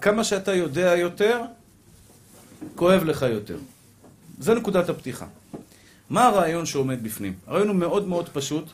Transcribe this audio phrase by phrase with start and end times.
[0.00, 1.40] כמה שאתה יודע יותר,
[2.74, 3.58] כואב לך יותר.
[4.40, 5.26] זו נקודת הפתיחה.
[6.10, 7.34] מה הרעיון שעומד בפנים?
[7.46, 8.64] הרעיון הוא מאוד מאוד פשוט,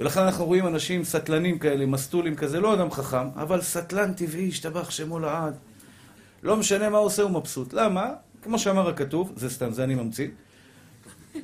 [0.00, 4.90] ולכן אנחנו רואים אנשים סטלנים כאלה, מסטולים כזה, לא אדם חכם, אבל סטלן טבעי, השתבח
[4.90, 5.54] שמו לעד.
[6.42, 7.72] לא משנה מה עושה, הוא מבסוט.
[7.72, 8.10] למה?
[8.42, 10.28] כמו שאמר הכתוב, זה סתם, זה אני ממציא.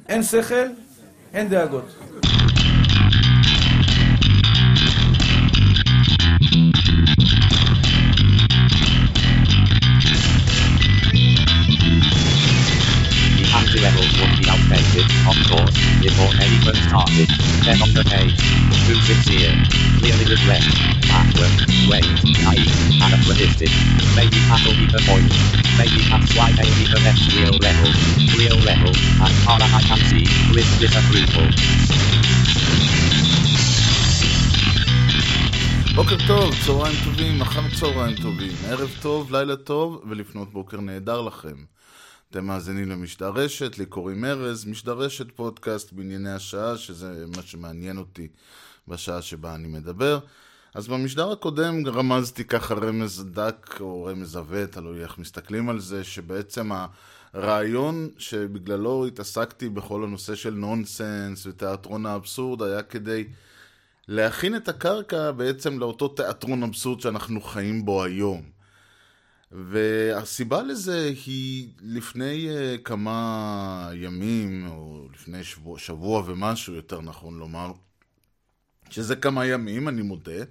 [0.09, 0.67] אין שכל,
[1.35, 1.85] אין דאגות.
[16.04, 17.30] course, before anyone started.
[17.64, 18.40] Then on the page,
[18.86, 19.54] too sincere,
[20.00, 20.64] clearly regret,
[21.08, 21.54] backward,
[21.90, 22.08] wait,
[22.44, 23.72] naive, anachronistic.
[24.16, 25.32] Maybe that'll be the point.
[25.78, 27.92] Maybe that's why they need the next real level.
[28.38, 31.50] Real level, as far as I can see, with disapproval.
[35.96, 41.73] בוקר טוב, צהריים טובים, אחר צהריים טובים, ערב טוב, לילה טוב ולפנות בוקר נהדר לכם.
[42.35, 47.99] אתם מאזינים למשדר רשת, לי קוראים ארז, משדר רשת פודקאסט בענייני השעה, שזה מה שמעניין
[47.99, 48.29] אותי
[48.89, 50.19] בשעה שבה אני מדבר.
[50.75, 56.05] אז במשדר הקודם רמזתי ככה רמז דק או רמז עבה, תלוי איך מסתכלים על זה,
[56.05, 56.71] שבעצם
[57.33, 63.25] הרעיון שבגללו התעסקתי בכל הנושא של נונסנס ותיאטרון האבסורד היה כדי
[64.09, 68.54] להכין את הקרקע בעצם לאותו תיאטרון אבסורד שאנחנו חיים בו היום.
[69.55, 77.73] והסיבה לזה היא לפני uh, כמה ימים, או לפני שבוע, שבוע ומשהו, יותר נכון לומר,
[78.91, 80.45] שזה כמה ימים, אני מודה,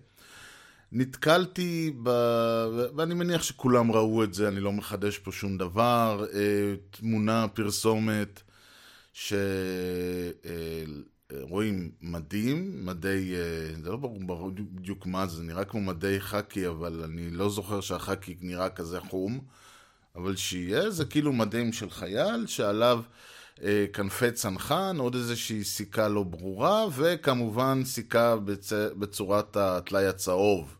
[0.91, 2.09] נתקלתי ב...
[2.95, 6.35] ואני מניח שכולם ראו את זה, אני לא מחדש פה שום דבר, uh,
[6.97, 8.41] תמונה, פרסומת,
[9.13, 9.33] ש...
[11.41, 17.01] רואים מדים, מדי, אה, זה לא ברור בדיוק מה זה, נראה כמו מדי חאקי, אבל
[17.03, 19.39] אני לא זוכר שהחאקי נראה כזה חום,
[20.15, 23.01] אבל שיהיה, זה כאילו מדים של חייל, שעליו
[23.63, 28.73] אה, כנפי צנחן, עוד איזושהי סיכה לא ברורה, וכמובן סיכה בצ...
[28.73, 30.77] בצורת הטלאי הצהוב.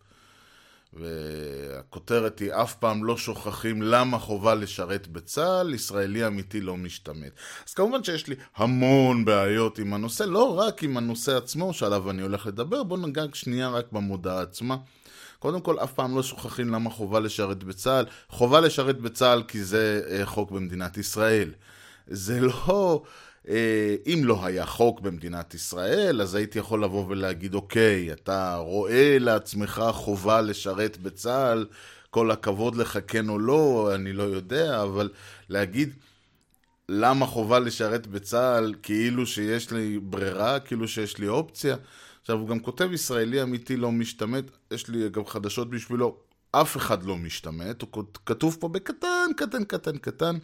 [0.94, 7.31] והכותרת היא אף פעם לא שוכחים למה חובה לשרת בצה"ל, ישראלי אמיתי לא משתמט.
[7.68, 12.22] אז כמובן שיש לי המון בעיות עם הנושא, לא רק עם הנושא עצמו שעליו אני
[12.22, 14.78] הולך לדבר, בואו נגע שנייה רק במודעה עצמה.
[15.40, 18.06] קודם כל, אף פעם לא שוכחים למה חובה לשרת בצה"ל.
[18.30, 21.52] חובה לשרת בצה"ל כי זה אה, חוק במדינת ישראל.
[22.08, 23.04] זה לא...
[23.50, 29.18] אה, אם לא היה חוק במדינת ישראל, אז הייתי יכול לבוא ולהגיד, אוקיי, אתה רואה
[29.20, 31.66] לעצמך חובה לשרת בצה"ל,
[32.09, 35.09] כל הכבוד לך כן או לא, אני לא יודע, אבל
[35.50, 35.94] להגיד
[36.90, 41.75] למה חובה לשרת בצה"ל, כאילו שיש לי ברירה, כאילו שיש לי אופציה.
[42.22, 46.18] עכשיו, הוא גם כותב ישראלי אמיתי לא משתמט, יש לי גם חדשות בשבילו,
[46.52, 50.36] אף אחד לא משתמט, הוא כתוב פה בקטן, קטן, קטן, קטן,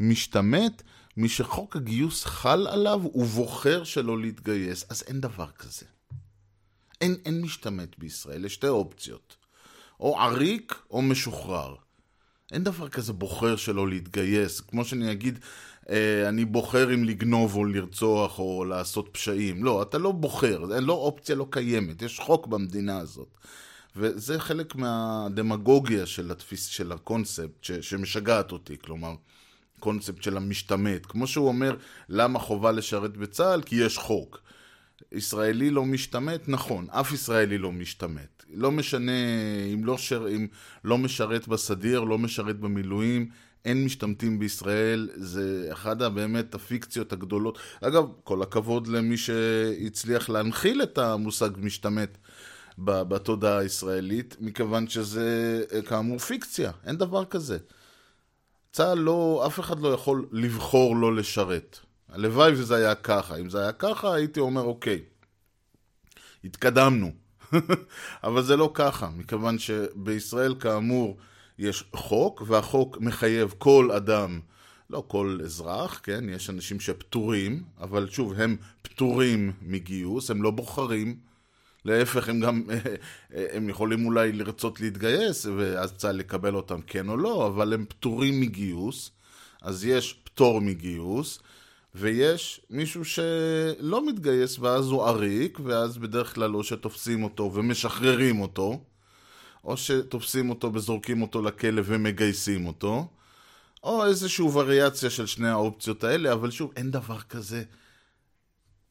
[0.00, 0.82] משתמט.
[1.16, 4.84] מי שחוק הגיוס חל עליו, הוא בוחר שלא להתגייס.
[4.88, 5.86] אז אין דבר כזה.
[7.00, 9.36] אין, אין משתמט בישראל, יש שתי אופציות.
[10.00, 11.74] או עריק או משוחרר.
[12.52, 14.60] אין דבר כזה בוחר שלא להתגייס.
[14.60, 15.38] כמו שאני אגיד,
[15.90, 19.64] אה, אני בוחר אם לגנוב או לרצוח או לעשות פשעים.
[19.64, 23.28] לא, אתה לא בוחר, אין לא אופציה לא קיימת, יש חוק במדינה הזאת.
[23.96, 28.76] וזה חלק מהדמגוגיה של התפיס, של הקונספט ש, שמשגעת אותי.
[28.78, 29.14] כלומר,
[29.82, 31.06] הקונספט של המשתמט.
[31.08, 31.76] כמו שהוא אומר,
[32.08, 33.62] למה חובה לשרת בצה"ל?
[33.62, 34.38] כי יש חוק.
[35.12, 36.48] ישראלי לא משתמט?
[36.48, 38.44] נכון, אף ישראלי לא משתמט.
[38.54, 39.12] לא משנה
[39.74, 40.46] אם לא, שר, אם
[40.84, 43.28] לא משרת בסדיר, לא משרת במילואים,
[43.64, 47.58] אין משתמטים בישראל, זה אחד הבאמת הפיקציות הגדולות.
[47.80, 52.18] אגב, כל הכבוד למי שהצליח להנחיל את המושג משתמט
[52.78, 57.58] בתודעה הישראלית, מכיוון שזה כאמור פיקציה, אין דבר כזה.
[58.72, 61.78] צה"ל לא, אף אחד לא יכול לבחור לא לשרת.
[62.08, 63.36] הלוואי וזה היה ככה.
[63.36, 65.00] אם זה היה ככה, הייתי אומר, אוקיי,
[66.44, 67.10] התקדמנו.
[68.24, 71.16] אבל זה לא ככה, מכיוון שבישראל, כאמור,
[71.58, 74.40] יש חוק, והחוק מחייב כל אדם,
[74.90, 76.28] לא כל אזרח, כן?
[76.28, 81.16] יש אנשים שפטורים, אבל שוב, הם פטורים מגיוס, הם לא בוחרים.
[81.84, 82.62] להפך, הם גם,
[83.54, 88.40] הם יכולים אולי לרצות להתגייס, ואז צה"ל לקבל אותם כן או לא, אבל הם פטורים
[88.40, 89.10] מגיוס,
[89.62, 91.38] אז יש פטור מגיוס,
[91.94, 98.80] ויש מישהו שלא מתגייס, ואז הוא עריק, ואז בדרך כלל או שתופסים אותו ומשחררים אותו,
[99.64, 103.06] או שתופסים אותו וזורקים אותו לכלא ומגייסים אותו,
[103.84, 107.62] או איזושהי וריאציה של שני האופציות האלה, אבל שוב, אין דבר כזה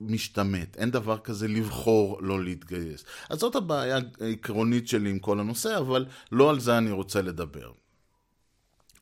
[0.01, 3.03] משתמט, אין דבר כזה לבחור לא להתגייס.
[3.29, 7.71] אז זאת הבעיה העקרונית שלי עם כל הנושא, אבל לא על זה אני רוצה לדבר.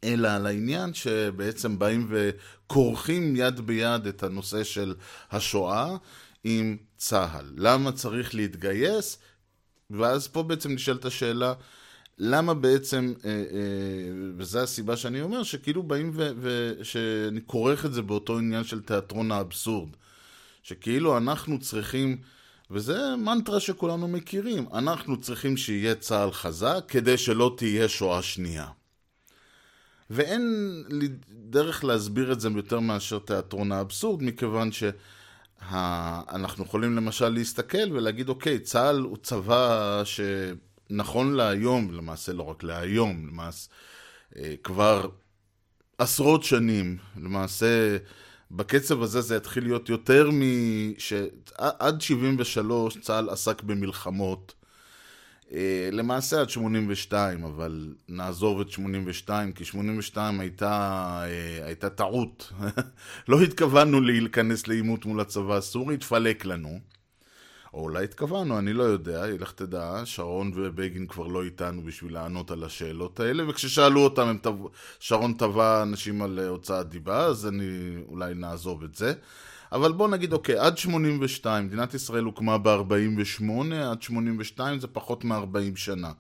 [0.04, 4.96] אלא על העניין שבעצם באים וכורכים יד ביד את הנושא של
[5.32, 5.96] השואה
[6.44, 7.54] עם צה"ל.
[7.58, 9.18] למה צריך להתגייס?
[9.90, 11.54] ואז פה בעצם נשאלת השאלה,
[12.18, 13.36] למה בעצם, אה, אה,
[14.38, 19.90] וזו הסיבה שאני אומר, שכאילו באים ושאני כורך את זה באותו עניין של תיאטרון האבסורד.
[20.64, 22.18] שכאילו אנחנו צריכים,
[22.72, 28.68] וזה מנטרה שכולנו מכירים, אנחנו צריכים שיהיה צה"ל חזק כדי שלא תהיה שואה שנייה.
[30.10, 30.44] ואין
[30.90, 38.30] לי דרך להסביר את זה יותר מאשר תיאטרון האבסורד, מכיוון שאנחנו יכולים למשל להסתכל ולהגיד,
[38.30, 43.70] אוקיי, צה"ל הוא צבא שנכון להיום, למעשה לא רק להיום, למעשה
[44.38, 45.10] אה, כבר
[45.98, 47.98] עשרות שנים, למעשה
[48.52, 50.42] בקצב הזה זה יתחיל להיות יותר מ...
[50.98, 51.14] ש...
[51.58, 54.54] עד 73 צה"ל עסק במלחמות.
[55.54, 60.72] אה, למעשה עד 82, אבל נעזוב את 82, כי 82 הייתה,
[61.26, 62.54] אה, הייתה טעות.
[63.30, 66.80] לא התכוונו להיכנס לעימות מול הצבא הסורי, התפלק לנו.
[67.74, 72.52] או אולי התכוונו, אני לא יודע, לך תדע, שרון ובגין כבר לא איתנו בשביל לענות
[72.52, 74.56] על השאלות האלה, וכששאלו אותם, תב...
[75.00, 79.14] שרון תבע אנשים על הוצאת דיבה, אז אני אולי נעזוב את זה.
[79.72, 83.44] אבל בוא נגיד, אוקיי, עד 82, מדינת ישראל הוקמה ב-48,
[83.92, 86.12] עד 82 זה פחות מ-40 שנה.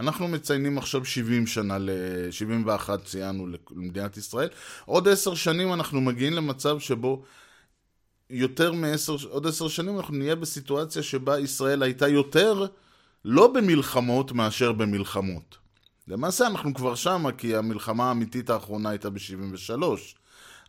[0.00, 1.90] אנחנו מציינים עכשיו 70 שנה, ל-
[2.30, 4.48] 71 ציינו למדינת ישראל.
[4.84, 7.22] עוד 10 שנים אנחנו מגיעים למצב שבו
[8.30, 12.66] יותר מעשר, עוד עשר שנים אנחנו נהיה בסיטואציה שבה ישראל הייתה יותר
[13.24, 15.58] לא במלחמות מאשר במלחמות.
[16.08, 19.82] למעשה אנחנו כבר שמה, כי המלחמה האמיתית האחרונה הייתה ב-73,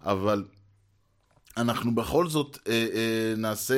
[0.01, 0.45] אבל
[1.57, 3.75] אנחנו בכל זאת אה, אה, נעשה,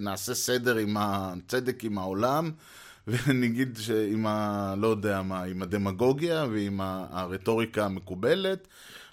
[0.00, 2.50] נעשה סדר עם הצדק עם העולם,
[3.08, 4.74] ונגיד שעם ה...
[4.78, 6.80] לא יודע מה, עם הדמגוגיה ועם
[7.10, 8.68] הרטוריקה המקובלת,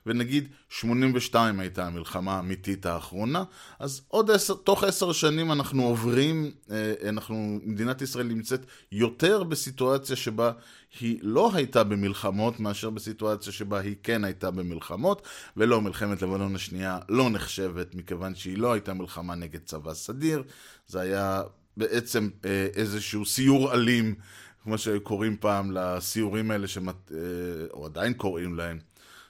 [0.06, 3.44] ונגיד 82 הייתה המלחמה האמיתית האחרונה,
[3.80, 10.16] אז עוד עשר, תוך עשר שנים אנחנו עוברים, אה, אנחנו, מדינת ישראל נמצאת יותר בסיטואציה
[10.16, 10.52] שבה
[11.00, 17.00] היא לא הייתה במלחמות מאשר בסיטואציה שבה היא כן הייתה במלחמות, ולא מלחמת לבנון השנייה
[17.10, 20.44] לא נחשבת מכיוון שהיא לא הייתה מלחמה נגד צבא סדיר,
[20.88, 21.44] זה היה
[21.78, 24.16] בעצם אה, איזשהו סיור אלים,
[24.64, 27.18] כמו שקוראים פעם לסיורים האלה, שמת, אה,
[27.74, 28.80] או עדיין קוראים להם.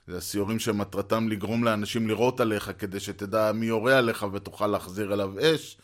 [0.07, 5.33] זה הסיורים שמטרתם לגרום לאנשים לירות עליך כדי שתדע מי יורה עליך ותוכל להחזיר אליו
[5.41, 5.77] אש.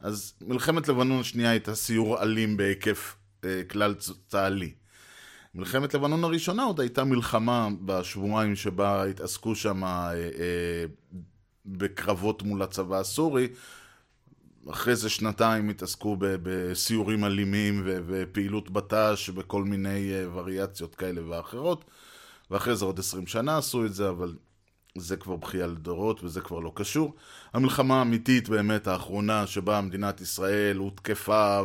[0.00, 3.94] אז מלחמת לבנון השנייה הייתה סיור אלים בהיקף אה, כלל
[4.28, 4.72] צה"לי.
[5.54, 10.84] מלחמת לבנון הראשונה עוד הייתה מלחמה בשבועיים שבה התעסקו שם אה, אה,
[11.66, 13.48] בקרבות מול הצבא הסורי.
[14.70, 21.84] אחרי זה שנתיים התעסקו בסיורים אלימים ופעילות בט"ש בכל מיני אה, וריאציות כאלה ואחרות.
[22.50, 24.36] ואחרי זה עוד עשרים שנה עשו את זה, אבל
[24.98, 27.14] זה כבר בכייה לדורות וזה כבר לא קשור.
[27.52, 31.60] המלחמה האמיתית באמת האחרונה שבה מדינת ישראל הותקפה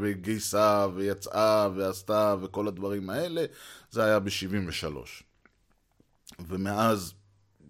[0.00, 3.44] וגייסה ויצאה ועשתה וכל הדברים האלה,
[3.90, 4.86] זה היה ב-73.
[6.48, 7.14] ומאז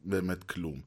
[0.05, 0.81] באמת כלום.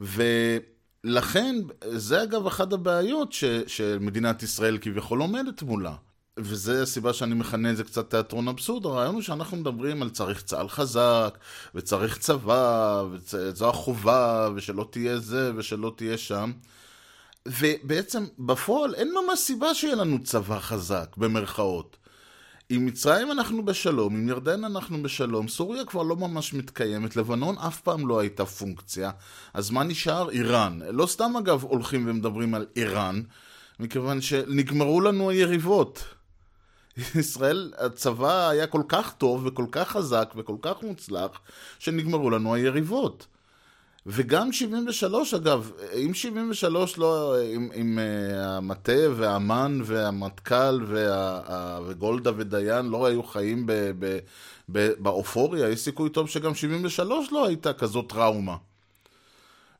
[0.00, 5.94] ולכן, זה אגב אחת הבעיות ש, שמדינת ישראל כביכול עומדת מולה.
[6.38, 10.42] וזה הסיבה שאני מכנה את זה קצת תיאטרון אבסורד, הרעיון הוא שאנחנו מדברים על צריך
[10.42, 11.38] צה"ל חזק,
[11.74, 16.52] וצריך צבא, וזו החובה, ושלא תהיה זה, ושלא תהיה שם.
[17.48, 21.96] ובעצם בפועל אין ממש סיבה שיהיה לנו צבא חזק, במרכאות.
[22.68, 27.80] עם מצרים אנחנו בשלום, עם ירדן אנחנו בשלום, סוריה כבר לא ממש מתקיימת, לבנון אף
[27.80, 29.10] פעם לא הייתה פונקציה,
[29.54, 30.30] אז מה נשאר?
[30.30, 30.78] איראן.
[30.90, 33.22] לא סתם אגב הולכים ומדברים על איראן,
[33.80, 36.04] מכיוון שנגמרו לנו היריבות.
[37.14, 41.40] ישראל, הצבא היה כל כך טוב וכל כך חזק וכל כך מוצלח,
[41.78, 43.26] שנגמרו לנו היריבות.
[44.06, 52.86] וגם 73 אגב, אם 73 לא, אם, אם uh, המטה והאמן והמטכ"ל וה, וגולדה ודיין
[52.86, 53.66] לא היו חיים
[54.98, 58.56] באופוריה, יש סיכוי טוב שגם 73 לא הייתה כזאת טראומה.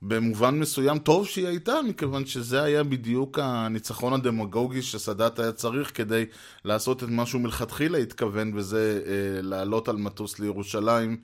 [0.03, 6.25] במובן מסוים טוב שהיא הייתה, מכיוון שזה היה בדיוק הניצחון הדמגוגי שסאדאת היה צריך כדי
[6.65, 11.17] לעשות את מה שהוא מלכתחילה התכוון, וזה אה, לעלות על מטוס לירושלים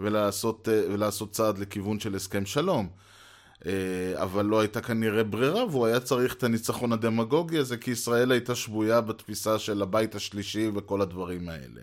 [0.00, 2.88] ולעשות, אה, ולעשות צעד לכיוון של הסכם שלום.
[3.66, 3.72] אה,
[4.22, 8.54] אבל לא הייתה כנראה ברירה, והוא היה צריך את הניצחון הדמגוגי הזה, כי ישראל הייתה
[8.54, 11.80] שבויה בתפיסה של הבית השלישי וכל הדברים האלה.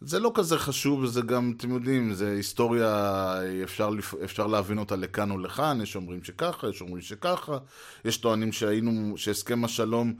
[0.00, 3.90] זה לא כזה חשוב, וזה גם, אתם יודעים, זה היסטוריה, אפשר,
[4.24, 7.58] אפשר להבין אותה לכאן או לכאן, יש אומרים שככה, יש אומרים שככה,
[8.04, 10.14] יש טוענים שהיינו, שהסכם השלום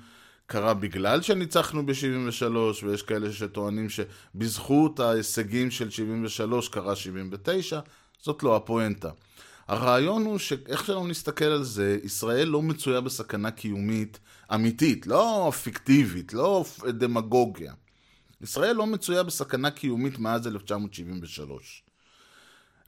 [0.47, 7.81] קרה בגלל שניצחנו ב-73, ויש כאלה שטוענים שבזכות ההישגים של 73 קרה 79,
[8.23, 9.11] זאת לא הפואנטה.
[9.69, 14.19] הרעיון הוא שאיך שלא נסתכל על זה, ישראל לא מצויה בסכנה קיומית
[14.55, 17.73] אמיתית, לא פיקטיבית, לא דמגוגיה.
[18.43, 21.83] ישראל לא מצויה בסכנה קיומית מאז 1973.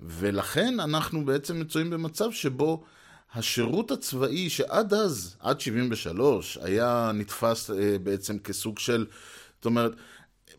[0.00, 2.84] ולכן אנחנו בעצם מצויים במצב שבו
[3.34, 9.06] השירות הצבאי שעד אז, עד 73, היה נתפס אה, בעצם כסוג של,
[9.56, 9.92] זאת אומרת,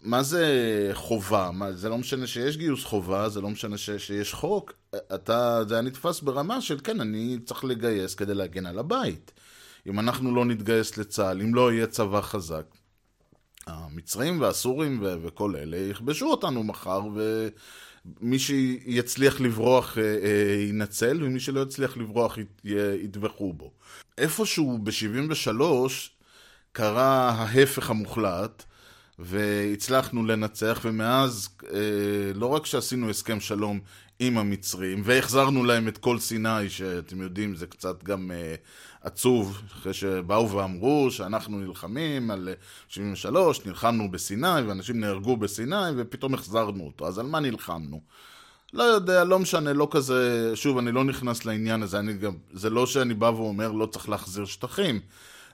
[0.03, 0.45] מה זה
[0.93, 1.51] חובה?
[1.53, 4.73] מה, זה לא משנה שיש גיוס חובה, זה לא משנה ש, שיש חוק.
[5.15, 9.31] אתה, זה היה נתפס ברמה של כן, אני צריך לגייס כדי להגן על הבית.
[9.88, 12.65] אם אנחנו לא נתגייס לצה"ל, אם לא יהיה צבא חזק,
[13.67, 17.01] המצרים והסורים ו- וכל אלה יכבשו אותנו מחר,
[18.22, 23.72] ומי שיצליח לברוח אה, אה, ינצל, ומי שלא יצליח לברוח י- יטבחו בו.
[24.17, 25.62] איפשהו ב-73
[26.72, 28.63] קרה ההפך המוחלט,
[29.20, 31.79] והצלחנו לנצח, ומאז אה,
[32.36, 33.79] לא רק שעשינו הסכם שלום
[34.20, 38.55] עם המצרים, והחזרנו להם את כל סיני, שאתם יודעים, זה קצת גם אה,
[39.03, 42.53] עצוב, אחרי שבאו ואמרו שאנחנו נלחמים על אה,
[42.88, 47.07] 73, נלחמנו בסיני, ואנשים נהרגו בסיני, ופתאום החזרנו אותו.
[47.07, 48.01] אז על מה נלחמנו?
[48.74, 52.69] לא יודע, לא משנה, לא כזה, שוב, אני לא נכנס לעניין הזה, אני גם, זה
[52.69, 55.00] לא שאני בא ואומר לא צריך להחזיר שטחים,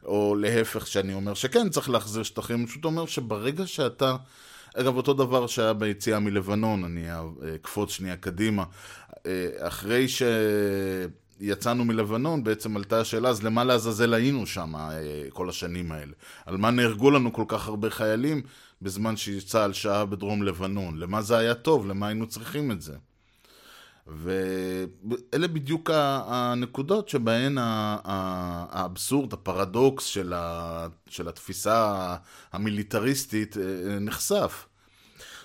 [0.06, 4.15] או להפך שאני אומר שכן צריך להחזיר שטחים, פשוט אומר שברגע שאתה,
[4.75, 7.08] אגב, אותו דבר שהיה ביציאה מלבנון, אני
[7.56, 8.63] אקפוץ שנייה קדימה,
[9.25, 10.08] אה, אחרי
[11.39, 14.91] שיצאנו מלבנון, בעצם עלתה השאלה, אז למה לעזאזל היינו שם אה,
[15.29, 16.12] כל השנים האלה?
[16.46, 18.41] על מה נהרגו לנו כל כך הרבה חיילים
[18.81, 20.98] בזמן שצה"ל שהה בדרום לבנון?
[20.98, 21.88] למה זה היה טוב?
[21.88, 22.96] למה היינו צריכים את זה?
[24.08, 30.05] ואלה בדיוק הנקודות שבהן האבסורד, הפרדוקס
[31.10, 32.15] של התפיסה
[32.53, 34.65] המיליטריסטית אה, נחשף.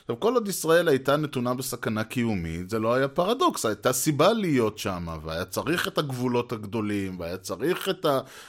[0.04, 4.78] עכשיו, כל עוד ישראל הייתה נתונה בסכנה קיומית, זה לא היה פרדוקס, הייתה סיבה להיות
[4.78, 8.06] שם, והיה צריך את הגבולות הגדולים, והיה צריך את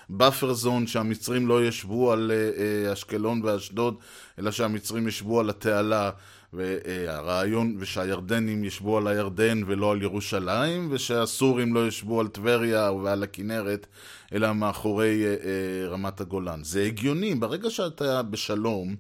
[0.09, 2.49] ה buffer zone שהמצרים לא ישבו על אה,
[2.87, 3.95] אה, אשקלון ואשדוד,
[4.39, 6.11] אלא שהמצרים ישבו על התעלה,
[6.53, 13.87] והרעיון, ושהירדנים ישבו על הירדן ולא על ירושלים, ושהסורים לא ישבו על טבריה ועל הכנרת,
[14.33, 16.63] אלא מאחורי אה, רמת הגולן.
[16.63, 18.95] זה הגיוני, ברגע שאתה בשלום,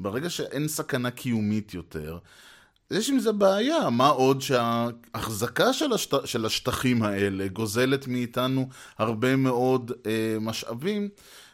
[0.00, 2.18] ברגע שאין סכנה קיומית יותר,
[2.90, 6.14] יש עם זה בעיה, מה עוד שההחזקה של, השט...
[6.24, 11.08] של השטחים האלה גוזלת מאיתנו הרבה מאוד אה, משאבים,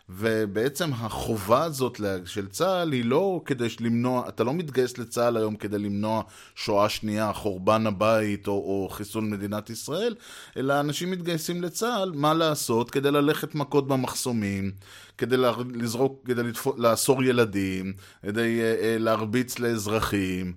[0.09, 5.79] ובעצם החובה הזאת של צה"ל היא לא כדי למנוע, אתה לא מתגייס לצה"ל היום כדי
[5.79, 6.23] למנוע
[6.55, 10.15] שואה שנייה, חורבן הבית או, או חיסול מדינת ישראל,
[10.57, 12.91] אלא אנשים מתגייסים לצה"ל, מה לעשות?
[12.91, 14.73] כדי ללכת מכות במחסומים,
[15.19, 15.37] כדי
[15.75, 16.43] לזרוק, כדי
[16.77, 17.93] לאסור ילדים,
[18.23, 20.53] כדי אה, אה, להרביץ לאזרחים.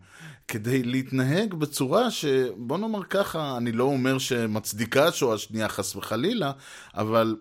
[0.48, 6.51] כדי להתנהג בצורה שבוא נאמר ככה, אני לא אומר שמצדיקה שואה שנייה חס וחלילה,
[6.96, 7.36] אבל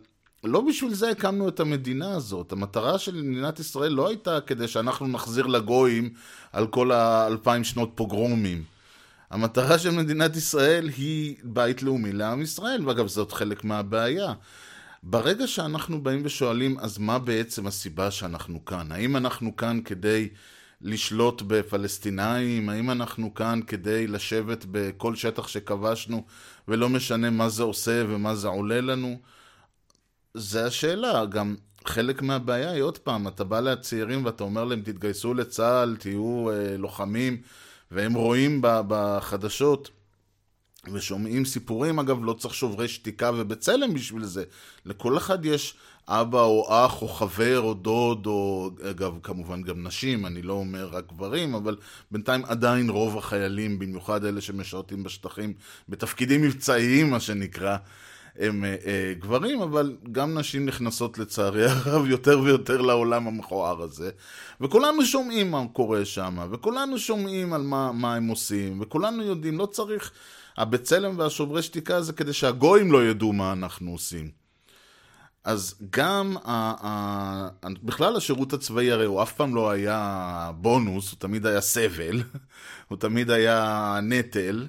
[0.47, 2.53] לא בשביל זה הקמנו את המדינה הזאת.
[2.53, 6.11] המטרה של מדינת ישראל לא הייתה כדי שאנחנו נחזיר לגויים
[6.53, 8.65] על כל האלפיים שנות פוגרומים.
[9.31, 14.33] המטרה של מדינת ישראל היא בית לאומי לעם ישראל, ואגב זאת חלק מהבעיה.
[15.03, 18.93] ברגע שאנחנו באים ושואלים, אז מה בעצם הסיבה שאנחנו כאן?
[18.93, 20.29] האם אנחנו כאן כדי
[20.81, 22.69] לשלוט בפלסטינאים?
[22.69, 26.25] האם אנחנו כאן כדי לשבת בכל שטח שכבשנו
[26.69, 29.19] ולא משנה מה זה עושה ומה זה עולה לנו?
[30.37, 35.35] זה השאלה, גם חלק מהבעיה היא עוד פעם, אתה בא לצעירים ואתה אומר להם תתגייסו
[35.35, 37.43] לצה"ל, תהיו אה, לוחמים,
[37.90, 39.90] והם רואים בחדשות
[40.93, 44.45] ושומעים סיפורים, אגב, לא צריך שוברי שתיקה ובצלם בשביל זה.
[44.85, 45.75] לכל אחד יש
[46.09, 50.88] אבא או אח או חבר או דוד, או אגב, כמובן גם נשים, אני לא אומר
[50.93, 51.76] רק גברים, אבל
[52.11, 55.52] בינתיים עדיין רוב החיילים, במיוחד אלה שמשרתים בשטחים,
[55.88, 57.76] בתפקידים מבצעיים, מה שנקרא,
[58.38, 64.11] הם אה, אה, גברים, אבל גם נשים נכנסות לצערי הרב יותר ויותר לעולם המכוער הזה.
[64.61, 69.66] וכולנו שומעים מה קורה שם, וכולנו שומעים על מה, מה הם עושים, וכולנו יודעים, לא
[69.66, 70.12] צריך...
[70.57, 74.31] הבצלם והשוברי שתיקה זה כדי שהגויים לא ידעו מה אנחנו עושים.
[75.45, 77.49] אז גם, ה, ה,
[77.83, 82.23] בכלל השירות הצבאי הרי הוא אף פעם לא היה בונוס, הוא תמיד היה סבל,
[82.88, 84.66] הוא תמיד היה נטל.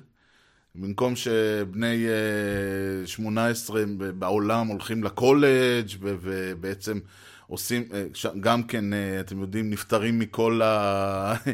[0.77, 3.81] במקום שבני אה, 18
[4.19, 6.99] בעולם הולכים לקולג' ו- ובעצם
[7.47, 8.03] עושים, אה,
[8.39, 11.33] גם כן, אה, אתם יודעים, נפטרים מכל ה...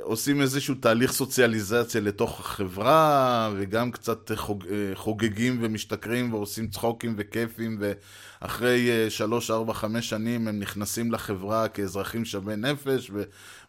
[0.00, 7.80] עושים איזשהו תהליך סוציאליזציה לתוך החברה, וגם קצת חוג, אה, חוגגים ומשתכרים ועושים צחוקים וכיפים,
[7.80, 13.10] ואחרי אה, שלוש, ארבע, חמש שנים הם נכנסים לחברה כאזרחים שווי נפש,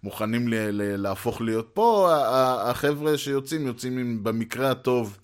[0.04, 2.10] ומוכנים ל, ל, להפוך להיות פה.
[2.70, 5.18] החבר'ה שיוצאים, יוצאים עם, במקרה הטוב.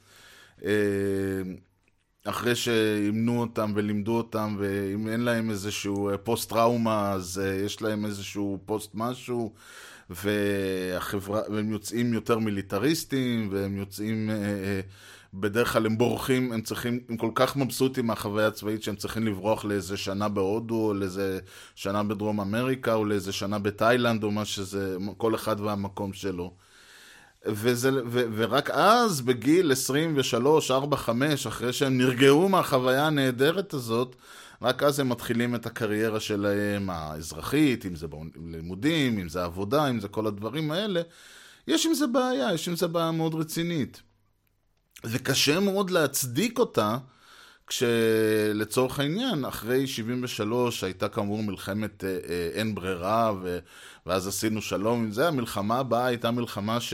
[0.66, 0.72] אה,
[2.26, 9.54] אחרי שאימנו אותם ולימדו אותם, ואם אין להם איזשהו פוסט-טראומה, אז יש להם איזשהו פוסט-משהו.
[10.10, 14.80] והחברה, והם יוצאים יותר מיליטריסטים, והם יוצאים, אה, אה,
[15.40, 19.66] בדרך כלל הם בורחים, הם צריכים, הם כל כך מבסוטים מהחוויה הצבאית שהם צריכים לברוח
[19.66, 21.40] לאיזה שנה בהודו, או לאיזה
[21.76, 26.54] שנה בדרום אמריקה, או לאיזה שנה בתאילנד, או מה שזה, כל אחד והמקום שלו.
[27.46, 34.16] וזה, ו, ורק אז, בגיל 23, 4, 5, אחרי שהם נרגעו מהחוויה הנהדרת הזאת,
[34.62, 38.08] רק אז הם מתחילים את הקריירה שלהם האזרחית, אם זה
[38.46, 41.02] לימודים, אם זה עבודה, אם זה כל הדברים האלה.
[41.68, 44.02] יש עם זה בעיה, יש עם זה בעיה מאוד רצינית.
[45.04, 46.98] וקשה מאוד להצדיק אותה,
[47.68, 53.60] כשלצורך העניין, אחרי 73 הייתה כאמור מלחמת אה, אה, אין ברירה, ו,
[54.06, 56.94] ואז עשינו שלום עם זה, המלחמה הבאה הייתה מלחמה ש...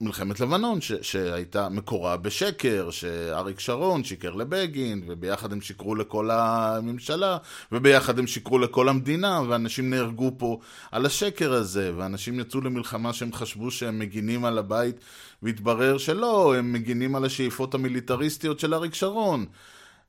[0.00, 7.36] מלחמת לבנון, ש, שהייתה מקורה בשקר, שאריק שרון שיקר לבגין, וביחד הם שיקרו לכל הממשלה,
[7.72, 10.58] וביחד הם שיקרו לכל המדינה, ואנשים נהרגו פה
[10.90, 14.96] על השקר הזה, ואנשים יצאו למלחמה שהם חשבו שהם מגינים על הבית,
[15.42, 19.46] והתברר שלא, הם מגינים על השאיפות המיליטריסטיות של אריק שרון.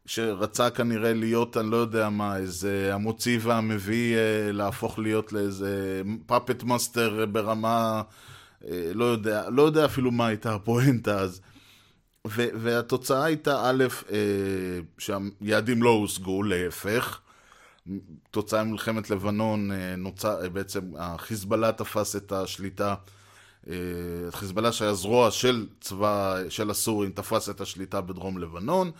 [0.05, 6.63] שרצה כנראה להיות, אני לא יודע מה, איזה המוציא והמביא, אה, להפוך להיות לאיזה puppet
[6.63, 8.01] master ברמה
[8.93, 11.41] לא יודע, לא יודע אפילו מה הייתה הפואנטה אז.
[12.27, 14.17] ו- והתוצאה הייתה, א', אה,
[14.97, 17.19] שהיעדים לא הושגו, להפך.
[18.31, 22.95] תוצאה ממלחמת לבנון, אה, נוצר, בעצם החיזבאללה תפס את השליטה,
[24.31, 28.91] חיזבאללה שהיה זרוע של צבא, של הסורים, תפס את השליטה בדרום לבנון,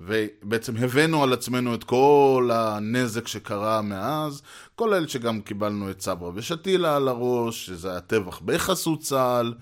[0.00, 4.42] ובעצם הבאנו על עצמנו את כל הנזק שקרה מאז,
[4.74, 9.54] כולל שגם קיבלנו את סברה ושתילה על הראש, שזה היה טבח בחסות צה"ל,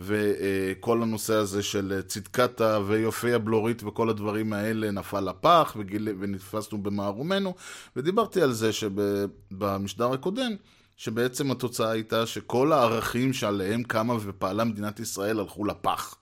[0.00, 6.08] וכל הנושא הזה של צדקתה ויופי הבלורית וכל הדברים האלה נפל לפח וגיל...
[6.20, 7.54] ונתפסנו במערומנו,
[7.96, 10.52] ודיברתי על זה שבמשדר הקודם,
[10.96, 16.14] שבעצם התוצאה הייתה שכל הערכים שעליהם קמה ופעלה מדינת ישראל הלכו לפח.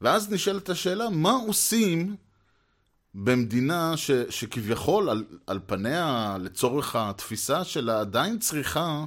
[0.00, 2.16] ואז נשאלת השאלה, מה עושים
[3.14, 9.04] במדינה ש, שכביכול על, על פניה לצורך התפיסה שלה עדיין צריכה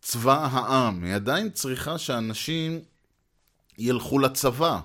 [0.00, 2.80] צבא העם, היא עדיין צריכה שאנשים
[3.78, 4.80] ילכו לצבא.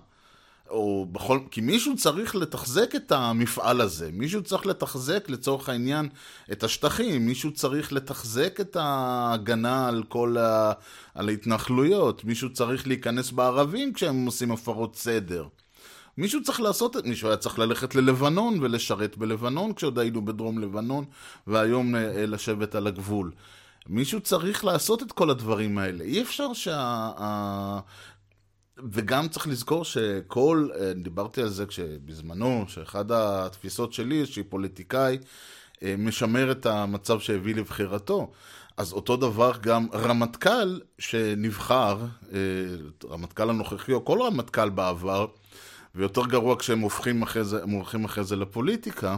[0.72, 6.10] או בכל, כי מישהו צריך לתחזק את המפעל הזה, מישהו צריך לתחזק לצורך העניין
[6.52, 10.74] את השטחים, מישהו צריך לתחזק את ההגנה על כל ה...
[11.16, 15.48] על ההתנחלויות, מישהו צריך להיכנס בערבים כשהם עושים הפרות סדר.
[16.17, 21.06] מישהו צריך לעשות את, מישהו היה צריך ללכת ללבנון ולשרת בלבנון כשעוד היינו בדרום לבנון,
[21.47, 23.32] והיום אה, אה, לשבת על הגבול.
[23.89, 26.04] מישהו צריך לעשות את כל הדברים האלה.
[26.04, 27.80] אי אפשר שה...
[28.91, 35.17] וגם צריך לזכור שכל, אה, דיברתי על זה כשבזמנו, שאחד התפיסות שלי, שהיא פוליטיקאי,
[35.97, 38.32] משמר את המצב שהביא לבחירתו.
[38.78, 41.97] אז אותו דבר גם רמטכ"ל שנבחר,
[43.10, 45.26] רמטכ"ל הנוכחי, או כל רמטכ"ל בעבר,
[45.95, 49.17] ויותר גרוע כשהם הופכים אחרי זה, הולכים אחרי זה לפוליטיקה,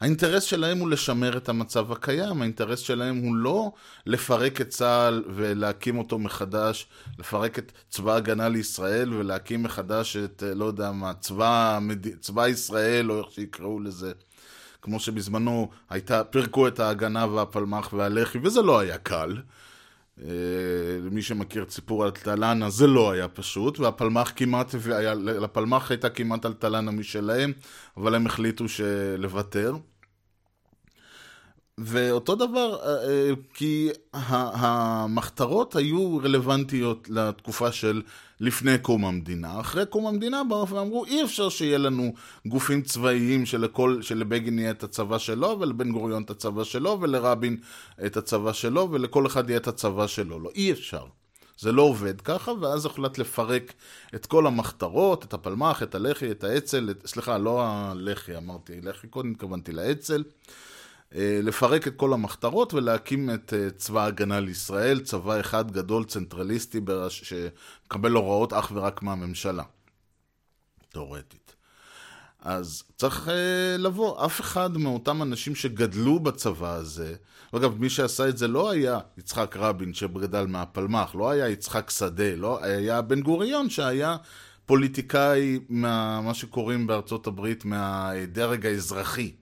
[0.00, 3.72] האינטרס שלהם הוא לשמר את המצב הקיים, האינטרס שלהם הוא לא
[4.06, 6.86] לפרק את צה"ל ולהקים אותו מחדש,
[7.18, 11.78] לפרק את צבא ההגנה לישראל ולהקים מחדש את, לא יודע מה, צבא,
[12.20, 14.12] צבא ישראל, או איך שיקראו לזה.
[14.82, 19.36] כמו שבזמנו הייתה, פירקו את ההגנה והפלמ"ח והלח"י, וזה לא היה קל.
[20.22, 20.28] אה,
[21.02, 24.74] למי שמכיר את סיפור אלטלנה, זה לא היה פשוט, והפלמ"ח כמעט,
[25.24, 27.52] לפלמ"ח הייתה כמעט אלטלנה משלהם,
[27.96, 28.64] אבל הם החליטו
[29.18, 29.76] לוותר.
[31.78, 38.02] ואותו דבר, אה, אה, כי המחתרות היו רלוונטיות לתקופה של
[38.40, 39.60] לפני קום המדינה.
[39.60, 42.14] אחרי קום המדינה באו ואמרו, אי אפשר שיהיה לנו
[42.46, 47.56] גופים צבאיים שלכל, שלבגין יהיה את הצבא שלו, ולבן גוריון את הצבא שלו, ולרבין
[48.06, 50.40] את הצבא שלו, ולכל אחד יהיה את הצבא שלו.
[50.40, 51.04] לא, אי אפשר.
[51.58, 53.72] זה לא עובד ככה, ואז הוחלט לפרק
[54.14, 59.06] את כל המחתרות, את הפלמ"ח, את הלח"י, את האצ"ל, את, סליחה, לא הלח"י, אמרתי לח"י
[59.08, 60.22] קודם, התכוונתי לאצ"ל.
[61.14, 66.80] אה, לפרק את כל המחתרות ולהקים את אה, צבא ההגנה לישראל, צבא אחד גדול צנטרליסטי
[67.08, 69.62] שמקבל הוראות אך ורק מהממשלה.
[70.88, 71.54] תאורטית.
[72.40, 77.14] אז צריך אה, לבוא, אף אחד מאותם אנשים שגדלו בצבא הזה,
[77.52, 82.34] ואגב, מי שעשה את זה לא היה יצחק רבין שגדל מהפלמ"ח, לא היה יצחק שדה,
[82.34, 84.16] לא היה בן גוריון שהיה
[84.66, 89.32] פוליטיקאי, מה, מה שקוראים בארצות הברית, מהדרג האזרחי.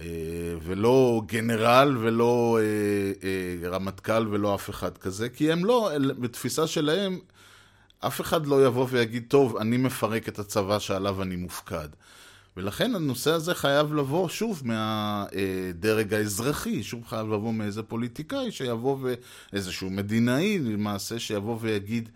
[0.00, 0.04] אה,
[0.62, 7.18] ולא גנרל ולא אה, אה, רמטכ"ל ולא אף אחד כזה, כי הם לא, בתפיסה שלהם,
[8.00, 11.88] אף אחד לא יבוא ויגיד, טוב, אני מפרק את הצבא שעליו אני מופקד.
[12.56, 19.90] ולכן הנושא הזה חייב לבוא שוב מהדרג האזרחי, שוב חייב לבוא מאיזה פוליטיקאי שיבוא ואיזשהו
[19.90, 22.08] מדינאי למעשה שיבוא ויגיד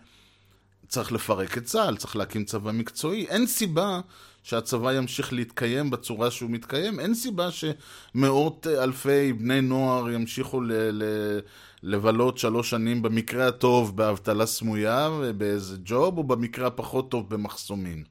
[0.87, 3.25] צריך לפרק את צה"ל, צריך להקים צבא מקצועי.
[3.25, 3.99] אין סיבה
[4.43, 11.39] שהצבא ימשיך להתקיים בצורה שהוא מתקיים, אין סיבה שמאות אלפי בני נוער ימשיכו ל- ל-
[11.83, 18.03] לבלות שלוש שנים במקרה הטוב באבטלה סמויה ובאיזה ג'וב, או במקרה הפחות טוב במחסומים.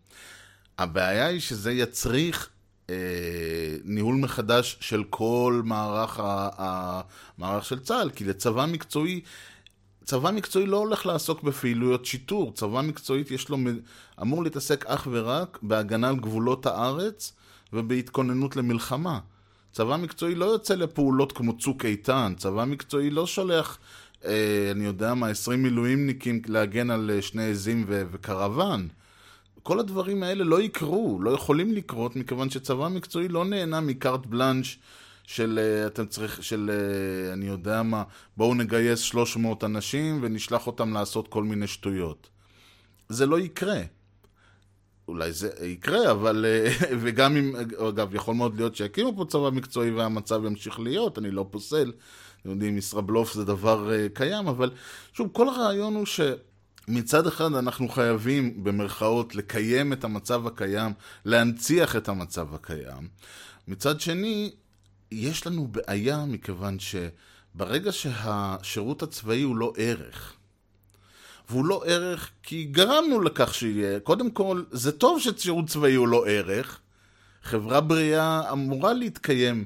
[0.79, 2.49] הבעיה היא שזה יצריך
[2.91, 2.95] אה,
[3.85, 7.01] ניהול מחדש של כל מערך, ה, ה,
[7.39, 9.21] מערך של צה"ל, כי לצבא מקצועי,
[10.05, 13.57] צבא מקצועי לא הולך לעסוק בפעילויות שיטור, צבא מקצועית יש לו,
[14.23, 17.33] אמור להתעסק אך ורק בהגנה על גבולות הארץ
[17.73, 19.19] ובהתכוננות למלחמה.
[19.73, 23.79] צבא מקצועי לא יוצא לפעולות כמו צוק איתן, צבא מקצועי לא שולח,
[24.25, 28.89] אה, אני יודע מה, 20 מילואימניקים להגן על אה, שני עזים ו- וקרוון.
[29.63, 34.79] כל הדברים האלה לא יקרו, לא יכולים לקרות, מכיוון שצבא מקצועי לא נהנה מקארט בלאנש
[35.27, 38.03] של, אה, אתם צריך, של, אה, אני יודע מה,
[38.37, 42.29] בואו נגייס 300 אנשים ונשלח אותם לעשות כל מיני שטויות.
[43.09, 43.83] זה לא יקרה.
[45.09, 46.47] אולי זה יקרה, אבל...
[46.49, 47.57] אה, וגם אם...
[47.89, 51.93] אגב, יכול מאוד להיות שיקימו פה צבא מקצועי והמצב ימשיך להיות, אני לא פוסל.
[52.41, 54.71] אתם יודעים, ישראבלוף זה דבר קיים, אבל
[55.13, 60.93] שוב, כל הרעיון הוא שמצד אחד אנחנו חייבים, במרכאות, לקיים את המצב הקיים,
[61.25, 63.09] להנציח את המצב הקיים.
[63.69, 64.53] מצד שני,
[65.13, 70.35] יש לנו בעיה מכיוון שברגע שהשירות הצבאי הוא לא ערך,
[71.51, 74.01] והוא לא ערך כי גרמנו לכך שיהיה.
[74.01, 76.81] קודם כל, זה טוב ששירות צבאי הוא לא ערך.
[77.43, 79.65] חברה בריאה אמורה להתקיים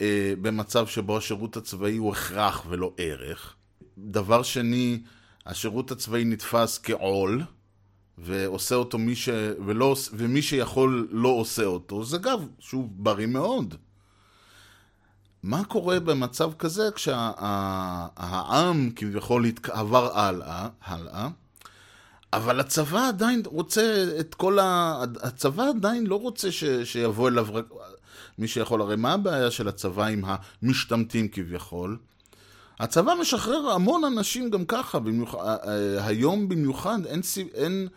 [0.00, 3.54] אה, במצב שבו השירות הצבאי הוא הכרח ולא ערך.
[3.98, 5.02] דבר שני,
[5.46, 7.42] השירות הצבאי נתפס כעול,
[8.18, 9.28] ועושה אותו מי ש...
[9.66, 9.96] ולא...
[10.12, 12.04] ומי שיכול לא עושה אותו.
[12.04, 13.74] זה אגב, שוב, בריא מאוד.
[15.42, 21.28] מה קורה במצב כזה כשהעם כביכול עבר הלאה, הלאה,
[22.32, 25.02] אבל הצבא עדיין רוצה את כל ה...
[25.22, 26.64] הצבא עדיין לא רוצה ש...
[26.64, 27.64] שיבוא אליו רק...
[28.38, 28.82] מי שיכול.
[28.82, 31.98] הרי מה הבעיה של הצבא עם המשתמטים כביכול?
[32.80, 35.34] הצבא משחרר המון אנשים גם ככה, במיוח...
[36.00, 37.20] היום במיוחד אין.
[37.54, 37.88] אין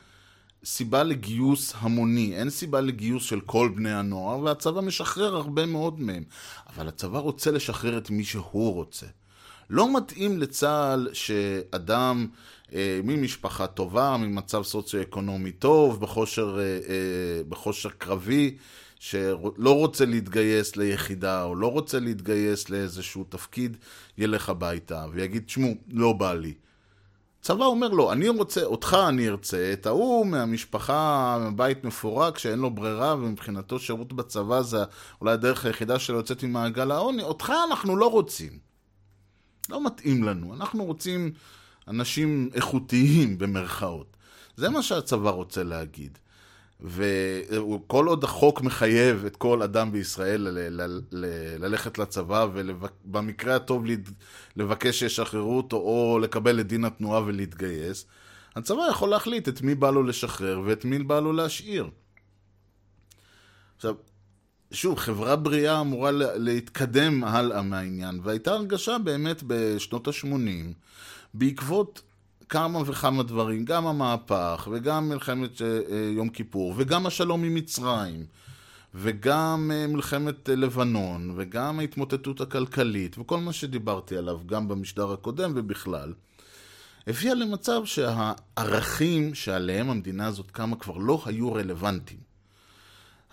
[0.65, 6.23] סיבה לגיוס המוני, אין סיבה לגיוס של כל בני הנוער, והצבא משחרר הרבה מאוד מהם.
[6.75, 9.06] אבל הצבא רוצה לשחרר את מי שהוא רוצה.
[9.69, 12.28] לא מתאים לצה"ל שאדם
[12.73, 18.58] אה, ממשפחה טובה, ממצב סוציו-אקונומי טוב, בחושר, אה, אה, בחושר קרבי,
[18.99, 23.78] שלא רוצה להתגייס ליחידה, או לא רוצה להתגייס לאיזשהו תפקיד,
[24.17, 26.54] ילך הביתה ויגיד, תשמעו, לא בא לי.
[27.45, 32.69] צבא אומר לו, אני רוצה, אותך אני ארצה, את ההוא מהמשפחה, מבית מפורק, שאין לו
[32.69, 34.77] ברירה, ומבחינתו שירות בצבא זה
[35.21, 38.60] אולי הדרך היחידה שלו לצאת ממעגל העוני, אותך אנחנו לא רוצים.
[39.69, 41.31] לא מתאים לנו, אנחנו רוצים
[41.88, 44.17] אנשים איכותיים במרכאות.
[44.55, 46.17] זה מה שהצבא רוצה להגיד.
[46.82, 53.86] וכל עוד החוק מחייב את כל אדם בישראל ל- ל- ל- ללכת לצבא ובמקרה הטוב
[53.86, 54.10] להת-
[54.56, 58.06] לבקש שישחררו אותו או לקבל את דין התנועה ולהתגייס,
[58.56, 61.90] הצבא יכול להחליט את מי בא לו לשחרר ואת מי בא לו להשאיר.
[63.76, 63.96] עכשיו,
[64.72, 70.74] שוב, חברה בריאה אמורה לה- להתקדם הלאה מהעניין, והייתה הרגשה באמת בשנות ה-80,
[71.34, 72.02] בעקבות
[72.49, 78.25] כמה וכמה דברים, גם המהפך, וגם מלחמת אה, אה, יום כיפור, וגם השלום עם מצרים,
[78.95, 86.13] וגם אה, מלחמת לבנון, וגם ההתמוטטות הכלכלית, וכל מה שדיברתי עליו גם במשדר הקודם ובכלל,
[87.08, 92.25] הביאה למצב שהערכים שעליהם המדינה הזאת קמה כבר לא היו רלוונטיים.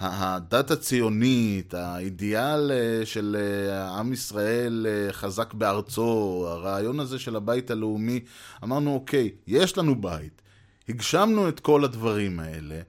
[0.03, 7.71] הדת הציונית, האידיאל אה, של אה, עם ישראל אה, חזק בארצו, הרעיון הזה של הבית
[7.71, 8.21] הלאומי,
[8.65, 10.43] אמרנו, אוקיי, יש לנו בית,
[10.89, 12.81] הגשמנו את כל הדברים האלה.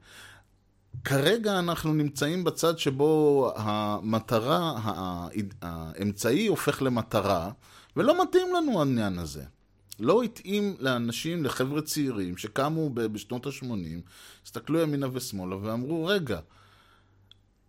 [1.04, 5.28] כרגע אנחנו נמצאים בצד שבו המטרה, הא-
[5.62, 7.52] האמצעי הופך למטרה,
[7.96, 9.44] ולא מתאים לנו העניין הזה.
[10.00, 13.66] לא התאים לאנשים, לחבר'ה צעירים שקמו בשנות ה-80,
[14.46, 16.40] הסתכלו ימינה ושמאלה ואמרו, רגע,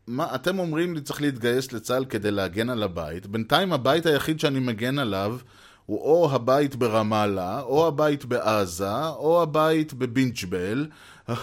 [0.06, 3.26] מה, אתם אומרים לי צריך להתגייס לצה"ל כדי להגן על הבית.
[3.26, 5.38] בינתיים הבית היחיד שאני מגן עליו
[5.86, 10.86] הוא או הבית ברמאללה, או הבית בעזה, או הבית בבינג'בל.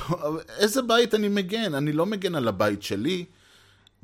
[0.59, 1.75] איזה בית אני מגן?
[1.75, 3.25] אני לא מגן על הבית שלי.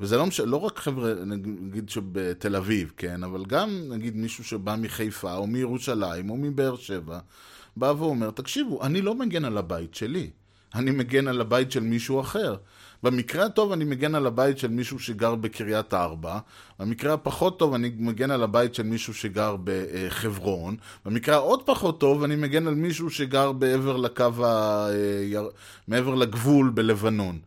[0.00, 4.76] וזה לא משנה, לא רק חבר'ה, נגיד שבתל אביב, כן, אבל גם נגיד מישהו שבא
[4.78, 7.18] מחיפה, או מירושלים, או מבאר שבע,
[7.76, 10.30] בא ואומר, תקשיבו, אני לא מגן על הבית שלי,
[10.74, 12.56] אני מגן על הבית של מישהו אחר.
[13.02, 16.38] במקרה הטוב אני מגן על הבית של מישהו שגר בקריית ארבע,
[16.78, 22.22] במקרה הפחות טוב אני מגן על הבית של מישהו שגר בחברון, במקרה העוד פחות טוב
[22.22, 24.88] אני מגן על מישהו שגר בעבר לקו ה...
[25.88, 27.38] מעבר לגבול בלבנון.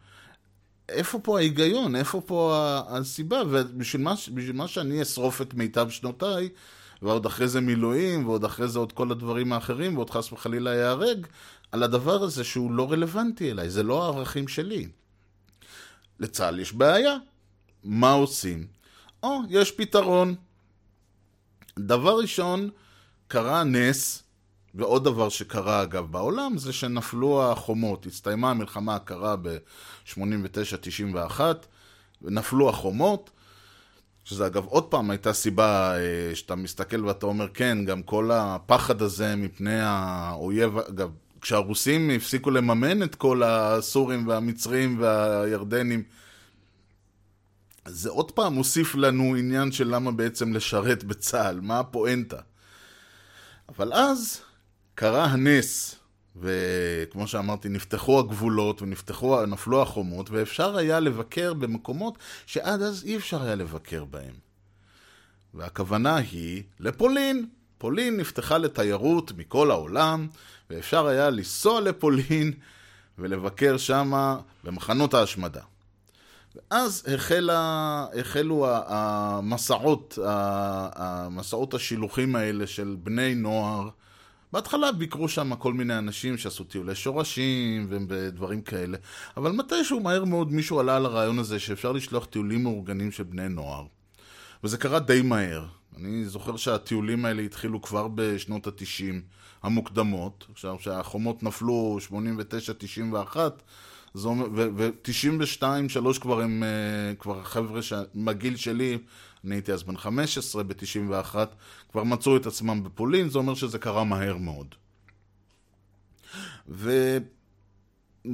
[0.89, 1.95] איפה פה ההיגיון?
[1.95, 2.55] איפה פה
[2.87, 3.41] הסיבה?
[3.49, 4.13] ובשביל מה,
[4.53, 6.49] מה שאני אשרוף את מיטב שנותיי,
[7.01, 11.27] ועוד אחרי זה מילואים, ועוד אחרי זה עוד כל הדברים האחרים, ועוד חס וחלילה ייהרג,
[11.71, 14.87] על הדבר הזה שהוא לא רלוונטי אליי, זה לא הערכים שלי.
[16.19, 17.17] לצה"ל יש בעיה.
[17.83, 18.67] מה עושים?
[19.23, 20.35] או, יש פתרון.
[21.79, 22.69] דבר ראשון,
[23.27, 24.23] קרה נס,
[24.75, 28.05] ועוד דבר שקרה אגב בעולם, זה שנפלו החומות.
[28.05, 31.39] הסתיימה המלחמה הקרה ב-89-91,
[32.21, 33.29] ונפלו החומות.
[34.23, 39.01] שזה אגב עוד פעם הייתה סיבה אה, שאתה מסתכל ואתה אומר כן, גם כל הפחד
[39.01, 41.09] הזה מפני האויב, אגב,
[41.41, 46.03] כשהרוסים הפסיקו לממן את כל הסורים והמצרים והירדנים,
[47.87, 52.39] זה עוד פעם מוסיף לנו עניין של למה בעצם לשרת בצה"ל, מה הפואנטה.
[53.69, 54.41] אבל אז
[54.95, 55.95] קרה הנס,
[56.35, 63.43] וכמו שאמרתי, נפתחו הגבולות ונפתחו, נפלו החומות, ואפשר היה לבקר במקומות שעד אז אי אפשר
[63.43, 64.33] היה לבקר בהם.
[65.53, 67.45] והכוונה היא לפולין.
[67.81, 70.27] פולין נפתחה לתיירות מכל העולם,
[70.69, 72.53] ואפשר היה לנסוע לפולין
[73.19, 75.61] ולבקר שמה במחנות ההשמדה.
[76.55, 80.19] ואז החלה, החלו המסעות,
[80.95, 83.89] המסעות השילוחים האלה של בני נוער.
[84.53, 88.97] בהתחלה ביקרו שם כל מיני אנשים שעשו טיולי שורשים ודברים כאלה,
[89.37, 93.49] אבל מתישהו מהר מאוד מישהו עלה על הרעיון הזה שאפשר לשלוח טיולים מאורגנים של בני
[93.49, 93.85] נוער.
[94.63, 95.80] וזה קרה די מהר.
[95.97, 99.21] אני זוכר שהטיולים האלה התחילו כבר בשנות התשעים
[99.63, 103.37] המוקדמות, עכשיו שהחומות נפלו 89-91,
[104.15, 107.79] ו-92, 3 כבר הם, אה, כבר חבר'ה
[108.13, 108.97] מהגיל שלי,
[109.45, 111.35] אני הייתי אז בן 15 ב-91,
[111.91, 114.75] כבר מצאו את עצמם בפולין, זה אומר שזה קרה מהר מאוד.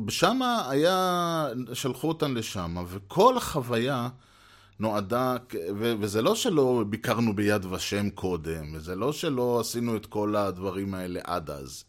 [0.08, 4.10] ושם היה, שלחו אותם לשם, וכל החוויה
[4.80, 5.36] נועדה,
[5.80, 10.94] ו- וזה לא שלא ביקרנו ביד ושם קודם, וזה לא שלא עשינו את כל הדברים
[10.94, 11.84] האלה עד אז.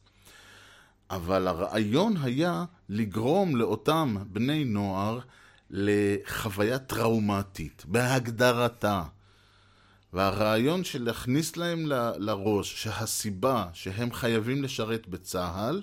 [1.10, 5.18] אבל הרעיון היה לגרום לאותם בני נוער
[5.70, 9.02] לחוויה טראומטית, בהגדרתה.
[10.12, 15.82] והרעיון של להכניס להם ל- לראש שהסיבה שהם חייבים לשרת בצה"ל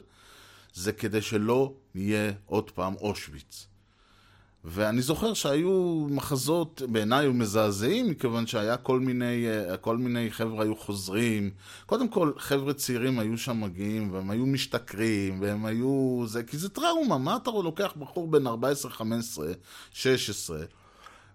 [0.73, 3.67] זה כדי שלא נהיה עוד פעם אושוויץ.
[4.67, 10.63] ואני זוכר שהיו מחזות, בעיניי היו מזעזעים, מכיוון שהיה כל מיני, אה, כל מיני חבר'ה
[10.63, 11.49] היו חוזרים.
[11.85, 16.23] קודם כל, חבר'ה צעירים היו שם מגיעים, והם היו משתכרים, והם היו...
[16.27, 19.47] זה, כי זה טראומה, מה אתה לוקח בחור בן 14, 15,
[19.93, 20.59] 16,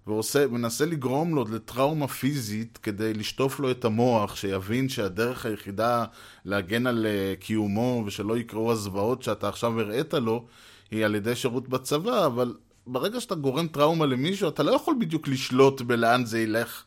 [0.07, 6.05] ועושה, מנסה לגרום לו לטראומה פיזית כדי לשטוף לו את המוח, שיבין שהדרך היחידה
[6.45, 10.47] להגן על אה, קיומו ושלא יקרו הזוועות שאתה עכשיו הראית לו,
[10.91, 12.55] היא על ידי שירות בצבא, אבל
[12.93, 16.85] ברגע שאתה גורם טראומה למישהו, אתה לא יכול בדיוק לשלוט בלאן זה ילך.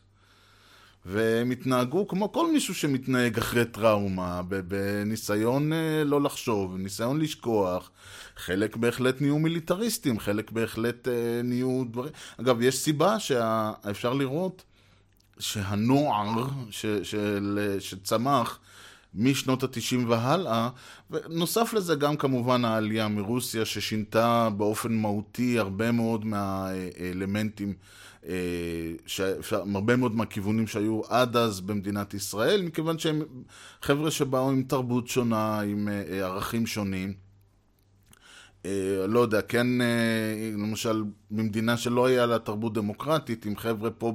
[1.06, 7.90] והם התנהגו כמו כל מישהו שמתנהג אחרי טראומה, בניסיון אה, לא לחשוב, בניסיון לשכוח.
[8.36, 12.12] חלק בהחלט נהיו מיליטריסטים, חלק בהחלט אה, נהיו דברים...
[12.40, 14.64] אגב, יש סיבה שאפשר לראות
[15.38, 16.86] שהנוער ש...
[16.86, 17.76] של...
[17.80, 18.58] שצמח
[19.14, 20.68] משנות התשעים והלאה,
[21.10, 27.74] ונוסף לזה גם כמובן העלייה מרוסיה ששינתה באופן מהותי הרבה מאוד מהאלמנטים,
[28.26, 28.34] אה,
[29.74, 33.22] הרבה מאוד מהכיוונים שהיו עד אז במדינת ישראל, מכיוון שהם
[33.82, 37.23] חבר'ה שבאו עם תרבות שונה, עם אה, ערכים שונים.
[38.66, 39.86] אה, לא יודע, כן, אה,
[40.52, 44.12] למשל, במדינה שלא היה לה תרבות דמוקרטית, עם חבר'ה פה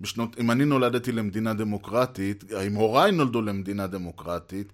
[0.00, 0.38] בשנות...
[0.38, 4.72] אם אני נולדתי למדינה דמוקרטית, אם הוריי נולדו למדינה דמוקרטית,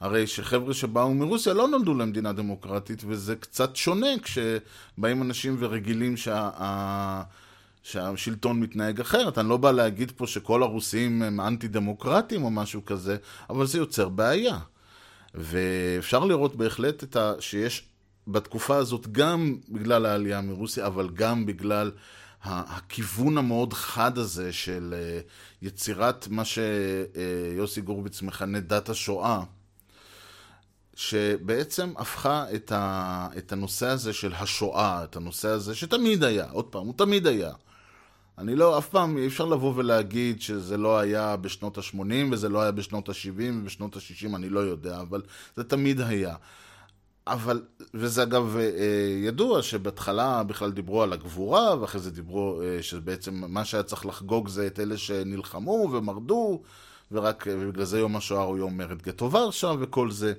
[0.00, 7.22] הרי שחבר'ה שבאו מרוסיה לא נולדו למדינה דמוקרטית, וזה קצת שונה כשבאים אנשים ורגילים שה...
[7.82, 9.38] שהשלטון מתנהג אחרת.
[9.38, 13.16] אני לא בא להגיד פה שכל הרוסים הם אנטי דמוקרטים או משהו כזה,
[13.50, 14.58] אבל זה יוצר בעיה.
[15.34, 17.32] ואפשר לראות בהחלט ה...
[17.40, 17.89] שיש
[18.32, 21.90] בתקופה הזאת גם בגלל העלייה מרוסיה, אבל גם בגלל
[22.42, 25.20] הכיוון המאוד חד הזה של אה,
[25.62, 29.42] יצירת מה שיוסי גורביץ מכנה דת השואה,
[30.94, 36.64] שבעצם הפכה את, ה, את הנושא הזה של השואה, את הנושא הזה שתמיד היה, עוד
[36.64, 37.52] פעם, הוא תמיד היה.
[38.38, 42.62] אני לא, אף פעם אי אפשר לבוא ולהגיד שזה לא היה בשנות ה-80 וזה לא
[42.62, 45.22] היה בשנות ה-70 ובשנות ה-60, אני לא יודע, אבל
[45.56, 46.34] זה תמיד היה.
[47.26, 47.62] אבל,
[47.94, 48.64] וזה אגב אה,
[49.24, 54.48] ידוע שבהתחלה בכלל דיברו על הגבורה, ואחרי זה דיברו אה, שבעצם מה שהיה צריך לחגוג
[54.48, 56.62] זה את אלה שנלחמו ומרדו,
[57.12, 60.32] ורק אה, בגלל זה יום השואה הוא יום מרד גטו ורשה וכל זה.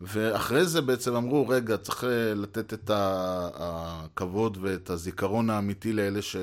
[0.00, 2.04] ואחרי זה בעצם אמרו, רגע, צריך
[2.36, 6.36] לתת את הכבוד ואת הזיכרון האמיתי לאלה ש...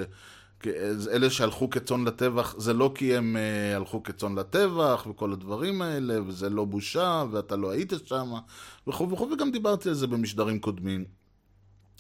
[1.11, 6.23] אלה שהלכו כצאן לטבח, זה לא כי הם uh, הלכו כצאן לטבח וכל הדברים האלה,
[6.27, 8.33] וזה לא בושה, ואתה לא היית שם,
[8.87, 11.05] וכו' וכו', וגם דיברתי על זה במשדרים קודמים,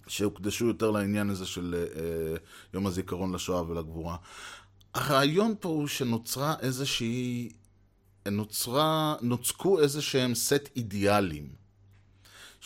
[0.07, 2.39] שהוקדשו יותר לעניין הזה של uh,
[2.73, 4.15] יום הזיכרון לשואה ולגבורה.
[4.93, 7.49] הרעיון פה הוא שנוצרה איזושהי,
[8.27, 11.65] נוצרה, נוצקו איזה שהם סט אידיאלים.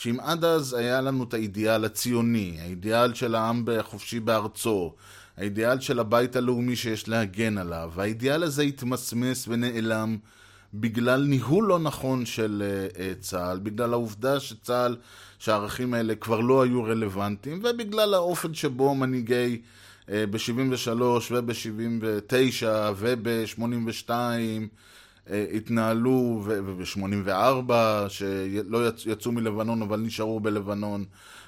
[0.00, 4.94] שאם עד אז היה לנו את האידיאל הציוני, האידיאל של העם החופשי בארצו,
[5.40, 10.16] האידיאל של הבית הלאומי שיש להגן עליו, והאידיאל הזה התמסמס ונעלם
[10.74, 14.96] בגלל ניהול לא נכון של uh, uh, צה"ל, בגלל העובדה שצה"ל,
[15.38, 19.60] שהערכים האלה כבר לא היו רלוונטיים, ובגלל האופן שבו מנהיגי
[20.06, 20.90] uh, ב-73
[21.30, 24.10] וב-79 וב-82
[25.26, 27.72] התנהלו, וב-84,
[28.08, 31.04] שלא יצאו מלבנון אבל נשארו בלבנון.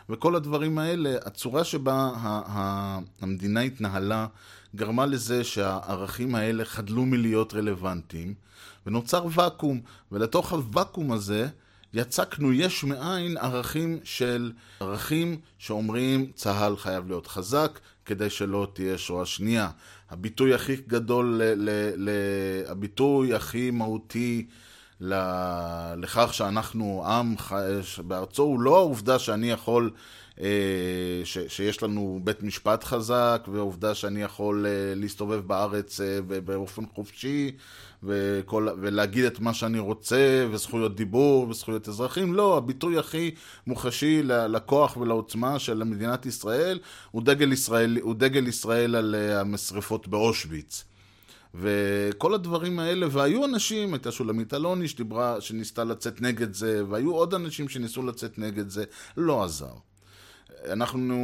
[0.08, 2.10] וכל הדברים האלה, הצורה שבה
[3.20, 4.26] המדינה התנהלה
[4.76, 8.34] גרמה לזה שהערכים האלה חדלו מלהיות רלוונטיים,
[8.86, 9.80] ונוצר ואקום,
[10.12, 11.48] ולתוך הוואקום הזה
[11.94, 19.26] יצקנו יש מאין ערכים של ערכים שאומרים צה"ל חייב להיות חזק כדי שלא תהיה שואה
[19.26, 19.70] שנייה.
[20.10, 22.10] הביטוי הכי גדול, ל, ל, ל,
[22.70, 24.46] הביטוי הכי מהותי
[25.96, 27.34] לכך שאנחנו עם
[28.04, 29.90] בארצו הוא לא העובדה שאני יכול,
[30.40, 30.46] אה,
[31.24, 37.50] ש, שיש לנו בית משפט חזק, והעובדה שאני יכול אה, להסתובב בארץ אה, באופן חופשי,
[38.02, 42.34] וכל, ולהגיד את מה שאני רוצה, וזכויות דיבור, וזכויות אזרחים.
[42.34, 43.30] לא, הביטוי הכי
[43.66, 46.78] מוחשי לכוח ולעוצמה של מדינת ישראל
[47.10, 50.84] הוא דגל ישראל, הוא דגל ישראל על המשרפות באושוויץ.
[51.54, 57.34] וכל הדברים האלה, והיו אנשים, הייתה שולמית אלוני שדיברה, שניסתה לצאת נגד זה, והיו עוד
[57.34, 58.84] אנשים שניסו לצאת נגד זה,
[59.16, 59.74] לא עזר.
[60.68, 61.16] אנחנו,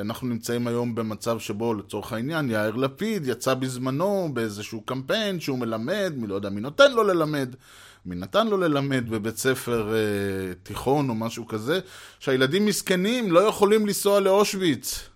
[0.00, 6.12] אנחנו נמצאים היום במצב שבו לצורך העניין יאיר לפיד יצא בזמנו באיזשהו קמפיין שהוא מלמד,
[6.16, 7.54] מי לא יודע מי נותן לו ללמד,
[8.06, 11.80] מי נתן לו ללמד בבית ספר אה, תיכון או משהו כזה,
[12.20, 15.08] שהילדים מסכנים לא יכולים לנסוע לאושוויץ.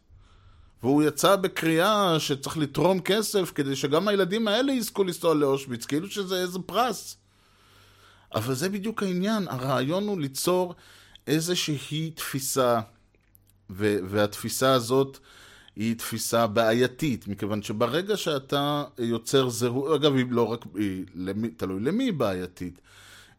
[0.85, 6.42] והוא יצא בקריאה שצריך לתרום כסף כדי שגם הילדים האלה יזכו לנסוע לאושוויץ, כאילו שזה
[6.42, 7.16] איזה פרס.
[8.35, 10.75] אבל זה בדיוק העניין, הרעיון הוא ליצור
[11.27, 12.81] איזושהי תפיסה,
[13.70, 15.18] ו- והתפיסה הזאת
[15.77, 21.81] היא תפיסה בעייתית, מכיוון שברגע שאתה יוצר זהות, אגב, היא לא רק, היא למי, תלוי
[21.81, 22.81] למי היא בעייתית.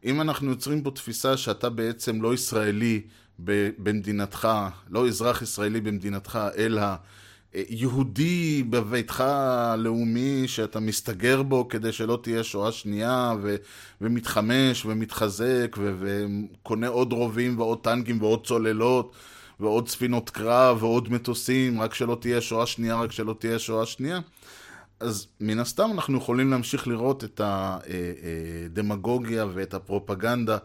[0.05, 3.01] אם אנחנו יוצרים פה תפיסה שאתה בעצם לא ישראלי
[3.39, 4.47] במדינתך,
[4.89, 6.81] לא אזרח ישראלי במדינתך, אלא
[7.69, 13.55] יהודי בביתך הלאומי שאתה מסתגר בו כדי שלא תהיה שואה שנייה ו-
[14.01, 19.15] ומתחמש ומתחזק ו- וקונה עוד רובים ועוד טנקים ועוד צוללות
[19.59, 24.19] ועוד ספינות קרב ועוד מטוסים רק שלא תהיה שואה שנייה, רק שלא תהיה שואה שנייה.
[24.99, 30.57] אז מן הסתם אנחנו יכולים להמשיך לראות את הדמגוגיה אה, אה, ואת הפרופגנדה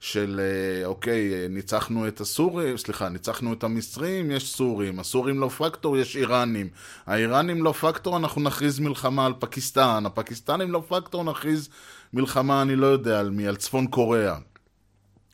[0.00, 5.96] של אה, אוקיי, ניצחנו את הסורים, סליחה, ניצחנו את המצרים, יש סורים, הסורים לא פקטור,
[5.96, 6.68] יש איראנים.
[7.06, 11.68] האיראנים לא פקטור, אנחנו נכריז מלחמה על פקיסטן, הפקיסטנים לא פקטור, נכריז
[12.12, 14.36] מלחמה, אני לא יודע על מי, על צפון קוריאה.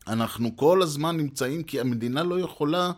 [0.09, 2.93] אנחנו כל הזמן נמצאים, כי המדינה לא יכולה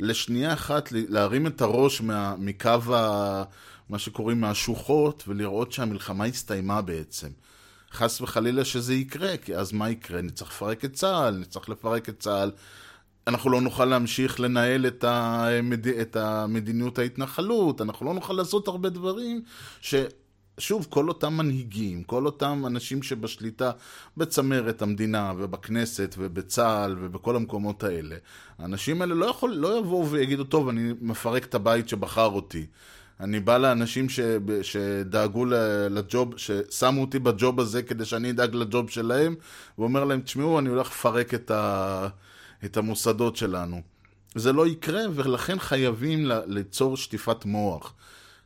[0.00, 3.42] לשנייה אחת להרים את הראש מה, מקו ה...
[3.88, 7.28] מה שקוראים מהשוחות, ולראות שהמלחמה הסתיימה בעצם.
[7.92, 10.22] חס וחלילה שזה יקרה, כי אז מה יקרה?
[10.22, 12.50] נצטרך לפרק את צה"ל, נצטרך לפרק את צה"ל.
[13.26, 15.86] אנחנו לא נוכל להמשיך לנהל את, המד...
[15.88, 19.42] את המדיניות ההתנחלות, אנחנו לא נוכל לעשות הרבה דברים
[19.80, 19.94] ש...
[20.58, 23.70] שוב, כל אותם מנהיגים, כל אותם אנשים שבשליטה
[24.16, 28.16] בצמרת המדינה ובכנסת ובצה"ל ובכל המקומות האלה,
[28.58, 32.66] האנשים האלה לא, יכול, לא יבואו ויגידו, טוב, אני מפרק את הבית שבחר אותי.
[33.20, 34.20] אני בא לאנשים ש...
[34.62, 35.44] שדאגו
[35.90, 39.34] לג'וב, ששמו אותי בג'וב הזה כדי שאני אדאג לג'וב שלהם,
[39.78, 42.08] ואומר להם, תשמעו, אני הולך לפרק את, ה...
[42.64, 43.80] את המוסדות שלנו.
[44.34, 47.94] זה לא יקרה, ולכן חייבים ליצור שטיפת מוח.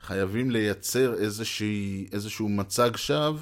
[0.02, 3.38] חייבים לייצר איזושהי, איזשהו מצג שווא,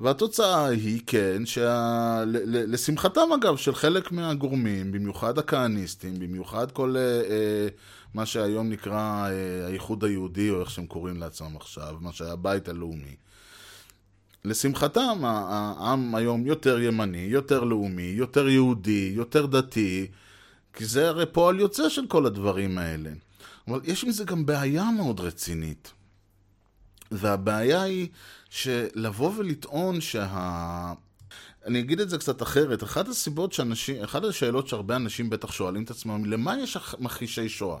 [0.00, 2.24] והתוצאה היא, כן, שה...
[2.46, 7.68] לשמחתם אגב, של חלק מהגורמים, במיוחד הכהניסטים, במיוחד כל אה, אה,
[8.14, 12.68] מה שהיום נקרא אה, האיחוד היהודי, או איך שהם קוראים לעצמם עכשיו, מה שהיה הבית
[12.68, 13.16] הלאומי.
[14.44, 20.06] לשמחתם, העם היום יותר ימני, יותר לאומי, יותר יהודי, יותר דתי,
[20.72, 23.10] כי זה הרי פועל יוצא של כל הדברים האלה.
[23.68, 25.92] אבל יש עם זה גם בעיה מאוד רצינית.
[27.10, 28.08] והבעיה היא
[28.50, 30.92] שלבוא ולטעון שה...
[31.66, 32.82] אני אגיד את זה קצת אחרת.
[32.82, 37.78] אחת הסיבות שאנשים, אחת השאלות שהרבה אנשים בטח שואלים את עצמם, למה יש מכחישי שואה?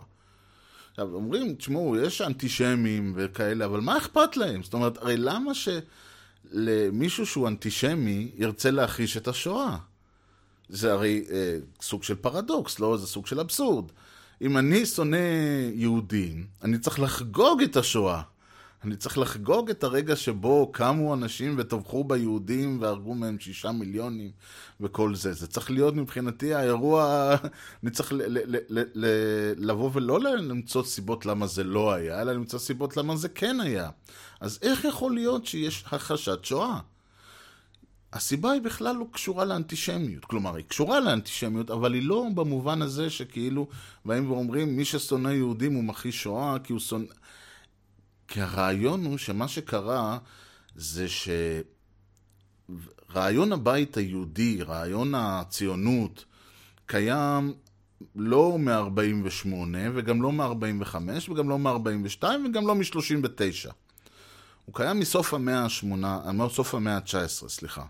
[0.92, 4.62] עכשיו, אומרים, תשמעו, יש אנטישמים וכאלה, אבל מה אכפת להם?
[4.62, 9.76] זאת אומרת, הרי למה שלמישהו שהוא אנטישמי ירצה להכחיש את השואה?
[10.68, 12.96] זה הרי אה, סוג של פרדוקס, לא?
[12.96, 13.84] זה סוג של אבסורד.
[14.42, 15.16] אם אני שונא
[15.74, 18.22] יהודים, אני צריך לחגוג את השואה.
[18.84, 24.30] אני צריך לחגוג את הרגע שבו קמו אנשים וטבחו ביהודים והרגו מהם שישה מיליונים
[24.80, 25.32] וכל זה.
[25.32, 27.34] זה צריך להיות מבחינתי האירוע,
[27.82, 32.32] אני צריך ל- ל- ל- ל- לבוא ולא למצוא סיבות למה זה לא היה, אלא
[32.32, 33.90] למצוא סיבות למה זה כן היה.
[34.40, 36.78] אז איך יכול להיות שיש הכחשת שואה?
[38.12, 40.24] הסיבה היא בכלל לא קשורה לאנטישמיות.
[40.24, 43.68] כלומר, היא קשורה לאנטישמיות, אבל היא לא במובן הזה שכאילו
[44.04, 47.04] באים ואומרים, מי ששונא יהודים הוא מכחיש שואה, כי הוא שונא...
[48.28, 50.18] כי הרעיון הוא שמה שקרה
[50.74, 51.06] זה
[53.08, 56.24] שרעיון הבית היהודי, רעיון הציונות,
[56.86, 57.54] קיים
[58.16, 59.48] לא מ-48
[59.94, 60.96] וגם לא מ-45
[61.30, 63.70] וגם לא מ-42 וגם לא מ-39.
[64.64, 67.80] הוא קיים מסוף המאה ה-8, מסוף המאה ה-19, סליחה.
[67.80, 67.88] הוא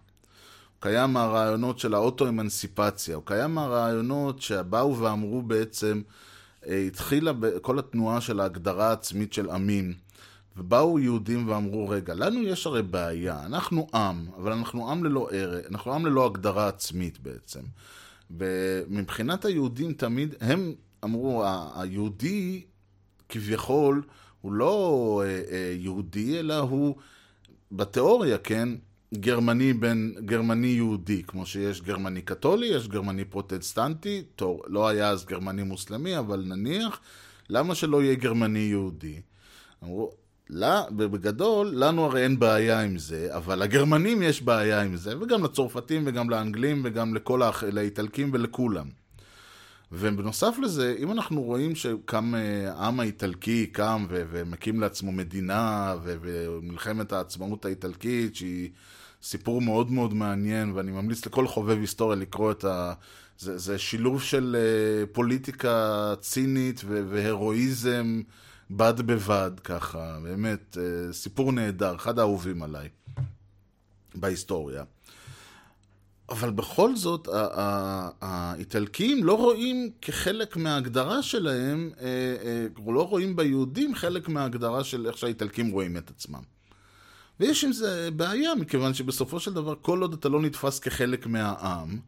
[0.80, 6.02] קיים מהרעיונות של האוטו-אמנסיפציה, הוא קיים מהרעיונות שבאו ואמרו בעצם,
[6.66, 9.94] אה, התחילה כל התנועה של ההגדרה העצמית של עמים.
[10.57, 15.66] ובאו יהודים ואמרו, רגע, לנו יש הרי בעיה, אנחנו עם, אבל אנחנו עם ללא ערך,
[15.70, 17.61] אנחנו עם ללא הגדרה עצמית בעצם.
[18.30, 20.74] ומבחינת היהודים תמיד, הם
[21.05, 21.44] אמרו,
[21.74, 22.62] היהודי
[23.28, 24.03] כביכול
[24.40, 26.96] הוא לא אה, אה, יהודי, אלא הוא
[27.72, 28.68] בתיאוריה, כן,
[29.14, 35.24] גרמני בין גרמני יהודי, כמו שיש גרמני קתולי, יש גרמני פרוטסטנטי, טוב, לא היה אז
[35.24, 37.00] גרמני מוסלמי, אבל נניח,
[37.48, 39.20] למה שלא יהיה גרמני יהודי?
[39.84, 40.12] אמרו,
[40.51, 45.45] לא, בגדול, לנו הרי אין בעיה עם זה, אבל לגרמנים יש בעיה עם זה, וגם
[45.45, 47.64] לצרפתים וגם לאנגלים וגם לכל האח...
[47.64, 48.86] לאיטלקים ולכולם.
[49.93, 56.16] ובנוסף לזה, אם אנחנו רואים שקם אה, העם האיטלקי קם ו- ומקים לעצמו מדינה ו-
[56.22, 58.70] ומלחמת העצמאות האיטלקית, שהיא
[59.22, 62.93] סיפור מאוד מאוד מעניין, ואני ממליץ לכל חובב היסטוריה לקרוא את ה...
[63.38, 68.20] זה, זה שילוב של אה, פוליטיקה צינית ו- והרואיזם
[68.76, 72.88] בד בבד, ככה, באמת, אה, סיפור נהדר, אחד האהובים עליי
[74.14, 74.84] בהיסטוריה.
[76.28, 77.28] אבל בכל זאת,
[78.20, 82.06] האיטלקים לא רואים כחלק מההגדרה שלהם, אה,
[82.44, 86.42] אה, לא רואים ביהודים חלק מההגדרה של איך שהאיטלקים רואים את עצמם.
[87.40, 91.98] ויש עם זה בעיה, מכיוון שבסופו של דבר, כל עוד אתה לא נתפס כחלק מהעם,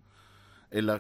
[0.74, 0.94] אלא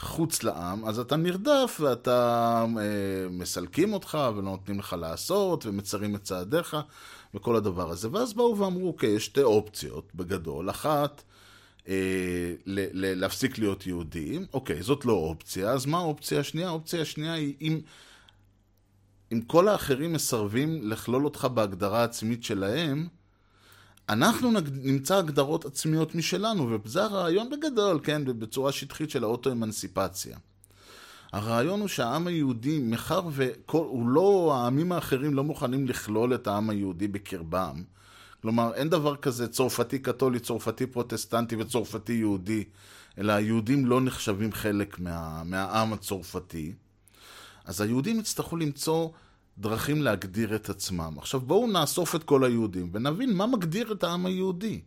[0.00, 6.22] כחוץ לעם, אז אתה נרדף ואתה אה, מסלקים אותך ולא נותנים לך לעשות ומצרים את
[6.22, 6.76] צעדיך
[7.34, 8.08] וכל הדבר הזה.
[8.12, 10.70] ואז באו ואמרו, אוקיי, יש שתי אופציות בגדול.
[10.70, 11.22] אחת,
[11.88, 16.68] אה, ל- ל- להפסיק להיות יהודים, אוקיי, זאת לא אופציה, אז מה האופציה השנייה?
[16.68, 17.80] האופציה השנייה היא אם,
[19.32, 23.08] אם כל האחרים מסרבים לכלול אותך בהגדרה העצמית שלהם,
[24.10, 24.50] אנחנו
[24.82, 30.36] נמצא הגדרות עצמיות משלנו, וזה הרעיון בגדול, כן, בצורה שטחית של האוטו-אמנסיפציה.
[31.32, 37.08] הרעיון הוא שהעם היהודי, מאחר והוא לא, העמים האחרים לא מוכנים לכלול את העם היהודי
[37.08, 37.82] בקרבם,
[38.42, 42.64] כלומר, אין דבר כזה צרפתי קתולי, צרפתי פרוטסטנטי וצרפתי יהודי,
[43.18, 46.72] אלא היהודים לא נחשבים חלק מה, מהעם הצרפתי.
[47.64, 49.08] אז היהודים יצטרכו למצוא
[49.60, 51.14] דרכים להגדיר את עצמם.
[51.18, 54.80] עכשיו בואו נאסוף את כל היהודים ונבין מה מגדיר את העם היהודי.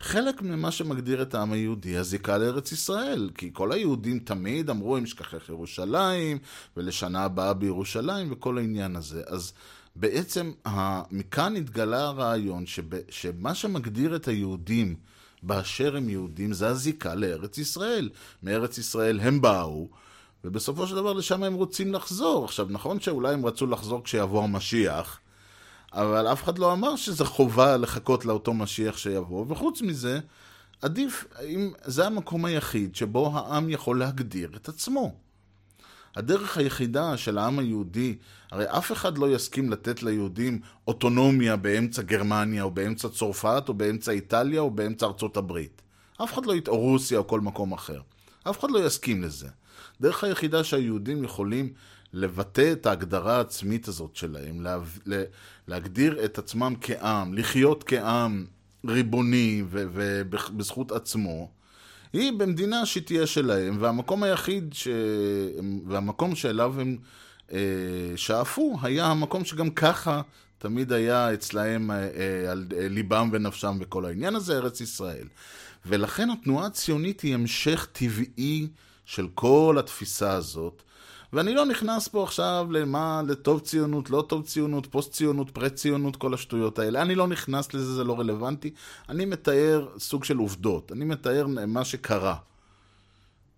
[0.00, 5.06] חלק ממה שמגדיר את העם היהודי הזיקה לארץ ישראל, כי כל היהודים תמיד אמרו אם
[5.06, 6.38] שכחך ירושלים,
[6.76, 9.22] ולשנה הבאה בירושלים, וכל העניין הזה.
[9.26, 9.52] אז
[9.96, 10.52] בעצם
[11.10, 12.64] מכאן התגלה הרעיון
[13.10, 14.96] שמה שמגדיר את היהודים
[15.42, 18.10] באשר הם יהודים זה הזיקה לארץ ישראל.
[18.42, 19.88] מארץ ישראל הם באו,
[20.44, 22.44] ובסופו של דבר לשם הם רוצים לחזור.
[22.44, 25.20] עכשיו, נכון שאולי הם רצו לחזור כשיבוא המשיח,
[25.92, 30.20] אבל אף אחד לא אמר שזה חובה לחכות לאותו משיח שיבוא, וחוץ מזה,
[30.82, 35.14] עדיף, אם זה המקום היחיד שבו העם יכול להגדיר את עצמו.
[36.16, 38.16] הדרך היחידה של העם היהודי,
[38.50, 44.12] הרי אף אחד לא יסכים לתת ליהודים אוטונומיה באמצע גרמניה, או באמצע צרפת, או באמצע
[44.12, 45.82] איטליה, או באמצע ארצות הברית.
[46.22, 48.00] אף אחד לא, או רוסיה, או כל מקום אחר.
[48.50, 49.48] אף אחד לא יסכים לזה.
[50.00, 51.72] הדרך היחידה שהיהודים יכולים
[52.12, 55.22] לבטא את ההגדרה העצמית הזאת שלהם, לה, לה,
[55.68, 58.46] להגדיר את עצמם כעם, לחיות כעם
[58.86, 61.50] ריבוני ובזכות עצמו,
[62.12, 64.88] היא במדינה שתהיה שלהם, והמקום היחיד, ש...
[65.86, 66.96] והמקום שאליו הם
[67.52, 67.58] אה,
[68.16, 70.22] שאפו, היה המקום שגם ככה
[70.58, 75.28] תמיד היה אצלהם אה, אה, על אה, ליבם ונפשם וכל העניין הזה, ארץ ישראל.
[75.86, 78.68] ולכן התנועה הציונית היא המשך טבעי
[79.04, 80.82] של כל התפיסה הזאת.
[81.32, 86.16] ואני לא נכנס פה עכשיו למה, לטוב ציונות, לא טוב ציונות, פוסט ציונות, פרה ציונות,
[86.16, 87.02] כל השטויות האלה.
[87.02, 88.70] אני לא נכנס לזה, זה לא רלוונטי.
[89.08, 90.92] אני מתאר סוג של עובדות.
[90.92, 92.36] אני מתאר מה שקרה.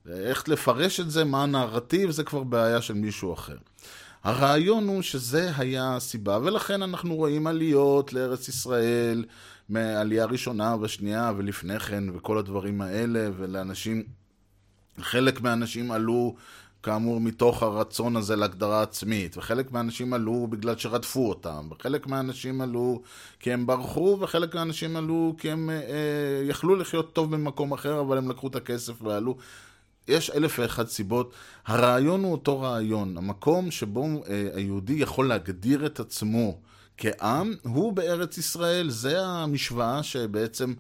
[0.09, 3.57] איך לפרש את זה, מה הנרטיב, זה כבר בעיה של מישהו אחר.
[4.24, 9.24] הרעיון הוא שזה היה הסיבה, ולכן אנחנו רואים עליות לארץ ישראל,
[9.68, 14.03] מעלייה ראשונה ושנייה ולפני כן, וכל הדברים האלה, ולאנשים,
[15.01, 16.34] חלק מהאנשים עלו
[16.82, 23.03] כאמור מתוך הרצון הזה להגדרה עצמית, וחלק מהאנשים עלו בגלל שרדפו אותם, וחלק מהאנשים עלו
[23.40, 25.80] כי הם ברחו, וחלק מהאנשים עלו כי הם אה, אה,
[26.44, 29.36] יכלו לחיות טוב במקום אחר, אבל הם לקחו את הכסף ועלו.
[30.09, 31.32] יש אלף ואחת סיבות.
[31.66, 33.16] הרעיון הוא אותו רעיון.
[33.16, 36.59] המקום שבו אה, היהודי יכול להגדיר את עצמו
[36.97, 38.90] כעם, הוא בארץ ישראל.
[38.90, 40.74] זה המשוואה שבעצם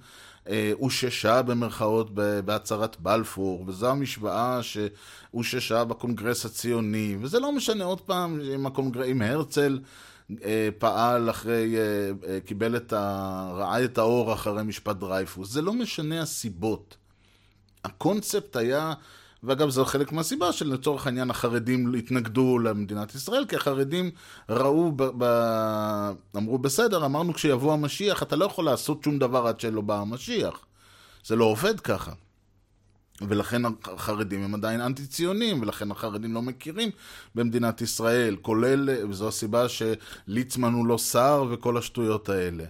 [0.72, 8.66] אוששה במרכאות בהצהרת בלפור, וזו המשוואה שאוששה בקונגרס הציוני, וזה לא משנה עוד פעם אם,
[8.66, 9.04] הקונגר...
[9.04, 9.78] אם הרצל
[10.44, 13.50] אה, פעל אחרי, אה, אה, קיבל את ה...
[13.54, 16.96] ראה את האור אחרי משפט דרייפוס, זה לא משנה הסיבות.
[17.84, 18.92] הקונספט היה,
[19.46, 24.10] ואגב זה חלק מהסיבה שלצורך העניין החרדים התנגדו למדינת ישראל, כי החרדים
[24.48, 25.24] ראו, ב, ב,
[26.36, 30.66] אמרו בסדר, אמרנו כשיבוא המשיח אתה לא יכול לעשות שום דבר עד שלא בא המשיח.
[31.24, 32.12] זה לא עובד ככה.
[33.20, 36.90] ולכן החרדים הם עדיין אנטי-ציונים, ולכן החרדים לא מכירים
[37.34, 42.64] במדינת ישראל, כולל, וזו הסיבה שליצמן הוא לא שר וכל השטויות האלה.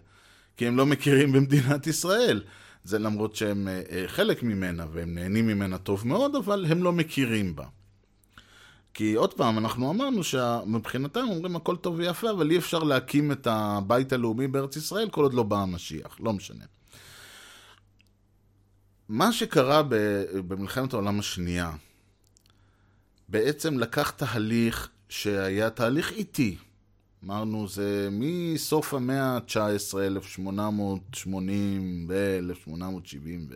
[0.57, 2.43] כי הם לא מכירים במדינת ישראל.
[2.87, 6.93] זה למרות שהם אה, אה, חלק ממנה, והם נהנים ממנה טוב מאוד, אבל הם לא
[6.93, 7.65] מכירים בה.
[8.95, 13.47] כי עוד פעם, אנחנו אמרנו שמבחינתם אומרים הכל טוב ויפה, אבל אי אפשר להקים את
[13.47, 16.65] הבית הלאומי בארץ ישראל כל עוד לא בא המשיח, לא משנה.
[19.09, 19.83] מה שקרה
[20.49, 21.73] במלחמת העולם השנייה,
[23.29, 26.57] בעצם לקח תהליך שהיה תהליך איטי.
[27.25, 33.55] אמרנו, זה מסוף המאה ה-19, 1880 ו-1870 ו...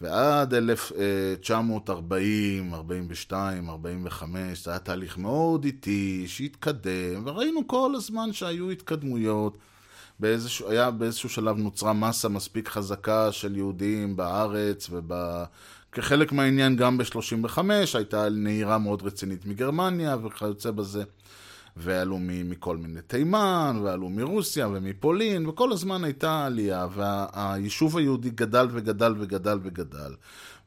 [0.00, 9.58] ועד 1940, 42, 45, זה היה תהליך מאוד איטי, שהתקדם, וראינו כל הזמן שהיו התקדמויות.
[10.20, 17.58] באיזשהו, היה באיזשהו שלב נוצרה מסה מספיק חזקה של יהודים בארץ, וכחלק מהעניין גם ב-35
[17.94, 21.04] הייתה נהירה מאוד רצינית מגרמניה וכיוצא בזה.
[21.76, 29.14] ועלו מכל מיני תימן, ועלו מרוסיה ומפולין, וכל הזמן הייתה עלייה, והיישוב היהודי גדל וגדל
[29.18, 30.14] וגדל וגדל.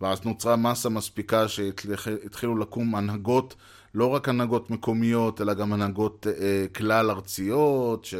[0.01, 3.55] ואז נוצרה מסה מספיקה שהתחילו לקום הנהגות,
[3.95, 8.16] לא רק הנהגות מקומיות, אלא גם הנהגות אה, כלל ארציות, ש...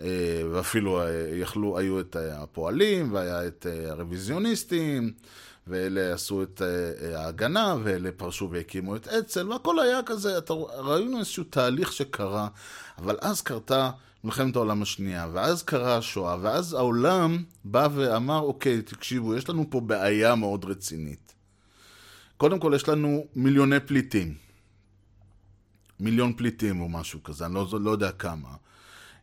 [0.00, 5.12] אה, ואפילו אה, יכלו, היו את אה, הפועלים, והיה את אה, הרוויזיוניסטים.
[5.66, 11.18] ואלה עשו את uh, ההגנה, ואלה פרשו והקימו את אצ"ל, והכל היה כזה, אתה, ראינו
[11.18, 12.48] איזשהו תהליך שקרה,
[12.98, 13.90] אבל אז קרתה
[14.24, 19.80] מלחמת העולם השנייה, ואז קרה השואה, ואז העולם בא ואמר, אוקיי, תקשיבו, יש לנו פה
[19.80, 21.34] בעיה מאוד רצינית.
[22.36, 24.34] קודם כל, יש לנו מיליוני פליטים.
[26.00, 28.48] מיליון פליטים או משהו כזה, אני לא, לא יודע כמה.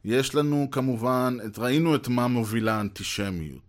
[0.05, 3.66] יש לנו כמובן, את, ראינו את מה מובילה האנטישמיות.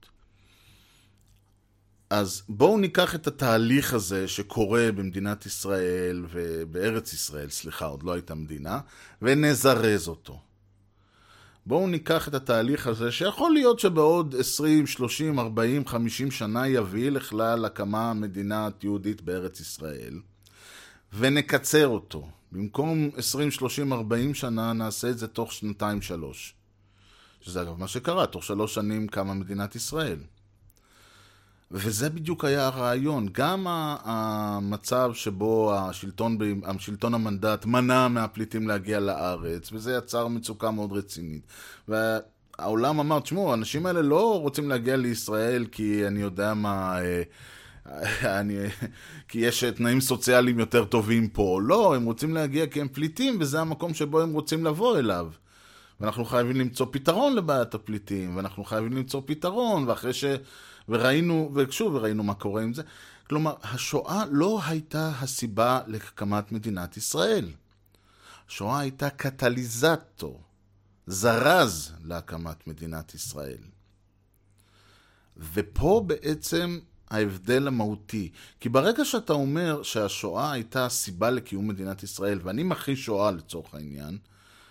[2.11, 8.35] אז בואו ניקח את התהליך הזה שקורה במדינת ישראל ובארץ ישראל, סליחה, עוד לא הייתה
[8.35, 8.81] מדינה,
[9.23, 10.41] ונזרז אותו.
[11.67, 17.65] בואו ניקח את התהליך הזה, שיכול להיות שבעוד 20, 30, 40, 50 שנה יביא לכלל
[17.65, 20.21] הקמה מדינת יהודית בארץ ישראל,
[21.13, 22.29] ונקצר אותו.
[22.53, 26.55] במקום 20, 30, 40 שנה, נעשה את זה תוך שנתיים, שלוש.
[27.41, 30.19] שזה אגב מה שקרה, תוך שלוש שנים קמה מדינת ישראל.
[31.71, 33.29] וזה בדיוק היה הרעיון.
[33.33, 33.67] גם
[34.05, 41.43] המצב שבו השלטון, השלטון המנדט מנע מהפליטים להגיע לארץ, וזה יצר מצוקה מאוד רצינית.
[41.89, 46.99] והעולם אמר, תשמעו, האנשים האלה לא רוצים להגיע לישראל כי אני יודע מה...
[48.41, 48.57] אני,
[49.29, 51.61] כי יש תנאים סוציאליים יותר טובים פה.
[51.63, 55.31] לא, הם רוצים להגיע כי הם פליטים, וזה המקום שבו הם רוצים לבוא אליו.
[56.01, 60.25] ואנחנו חייבים למצוא פתרון לבעיית הפליטים, ואנחנו חייבים למצוא פתרון, ואחרי ש...
[60.89, 62.83] וראינו, ושוב, וראינו מה קורה עם זה.
[63.29, 67.49] כלומר, השואה לא הייתה הסיבה להקמת מדינת ישראל.
[68.49, 70.43] השואה הייתה קטליזטור,
[71.07, 73.63] זרז להקמת מדינת ישראל.
[75.37, 76.79] ופה בעצם
[77.11, 78.31] ההבדל המהותי.
[78.61, 84.19] כי ברגע שאתה אומר שהשואה הייתה הסיבה לקיום מדינת ישראל, ואני מכחיש שואה לצורך העניין,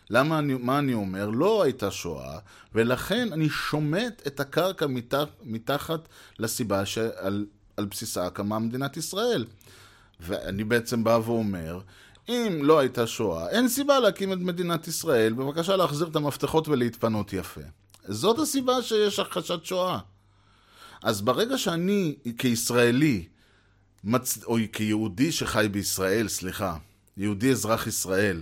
[0.09, 1.29] למה אני, מה אני אומר?
[1.29, 2.39] לא הייתה שואה,
[2.75, 6.07] ולכן אני שומט את הקרקע מתח, מתחת
[6.39, 7.45] לסיבה שעל
[7.77, 9.45] על בסיסה הקמה מדינת ישראל.
[10.19, 11.79] ואני בעצם בא ואומר,
[12.29, 17.33] אם לא הייתה שואה, אין סיבה להקים את מדינת ישראל, בבקשה להחזיר את המפתחות ולהתפנות
[17.33, 17.61] יפה.
[18.07, 19.99] זאת הסיבה שיש הכחשת שואה.
[21.03, 23.27] אז ברגע שאני, כישראלי,
[24.03, 24.43] מצ...
[24.43, 26.77] או כיהודי שחי בישראל, סליחה,
[27.17, 28.41] יהודי אזרח ישראל,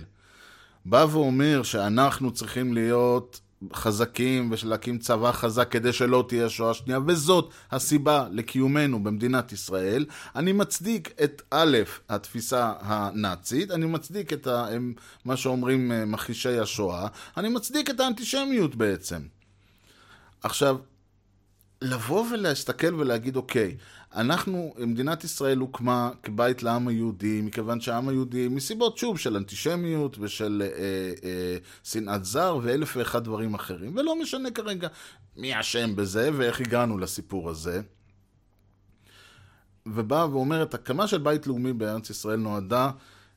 [0.88, 3.40] בא ואומר שאנחנו צריכים להיות
[3.72, 10.06] חזקים ולהקים צבא חזק כדי שלא תהיה שואה שנייה, וזאת הסיבה לקיומנו במדינת ישראל.
[10.36, 11.78] אני מצדיק את א',
[12.08, 14.66] התפיסה הנאצית, אני מצדיק את ה,
[15.24, 17.06] מה שאומרים אה, מכחישי השואה,
[17.36, 19.20] אני מצדיק את האנטישמיות בעצם.
[20.42, 20.76] עכשיו,
[21.86, 23.76] לבוא ולהסתכל ולהגיד, אוקיי,
[24.14, 30.62] אנחנו, מדינת ישראל הוקמה כבית לעם היהודי, מכיוון שהעם היהודי, מסיבות, שוב, של אנטישמיות ושל
[30.64, 30.68] אה,
[31.28, 34.88] אה, שנאת זר ואלף ואחד דברים אחרים, ולא משנה כרגע
[35.36, 37.80] מי אשם בזה ואיך הגענו לסיפור הזה.
[39.86, 42.90] ובאה ואומרת, הקמה של בית לאומי בארץ ישראל נועדה,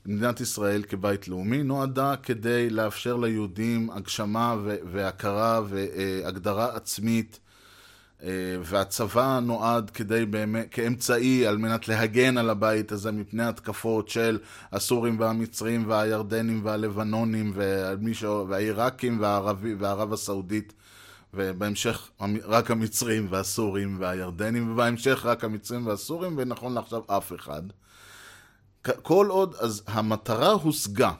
[0.06, 7.40] מדינת ישראל כבית לאומי, נועדה כדי לאפשר ליהודים הגשמה והכרה והגדרה עצמית.
[8.24, 8.30] אה,
[8.64, 14.40] והצבא נועד כדי באמת, כאמצעי על מנת להגן על הבית הזה מפני התקפות של
[14.72, 17.54] הסורים והמצרים והירדנים והלבנונים
[18.50, 20.74] והעיראקים והערבי, והערב הסעודית
[21.34, 22.10] ובהמשך
[22.44, 27.62] רק המצרים והסורים והירדנים ובהמשך רק המצרים והסורים ונכון לעכשיו אף אחד.
[29.02, 31.12] כל עוד, אז המטרה הושגה.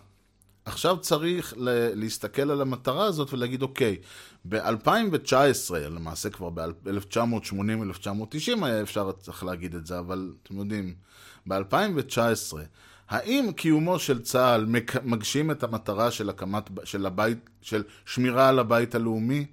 [0.66, 1.54] עכשיו צריך
[1.96, 3.98] להסתכל על המטרה הזאת ולהגיד, אוקיי,
[4.46, 10.94] ב-2019, למעשה כבר ב-1980-1990 היה אפשר, צריך להגיד את זה, אבל אתם יודעים,
[11.48, 12.58] ב-2019,
[13.10, 14.66] האם קיומו של צה"ל
[15.04, 19.46] מגשים את המטרה של הקמת, של הבית, של שמירה על הבית הלאומי?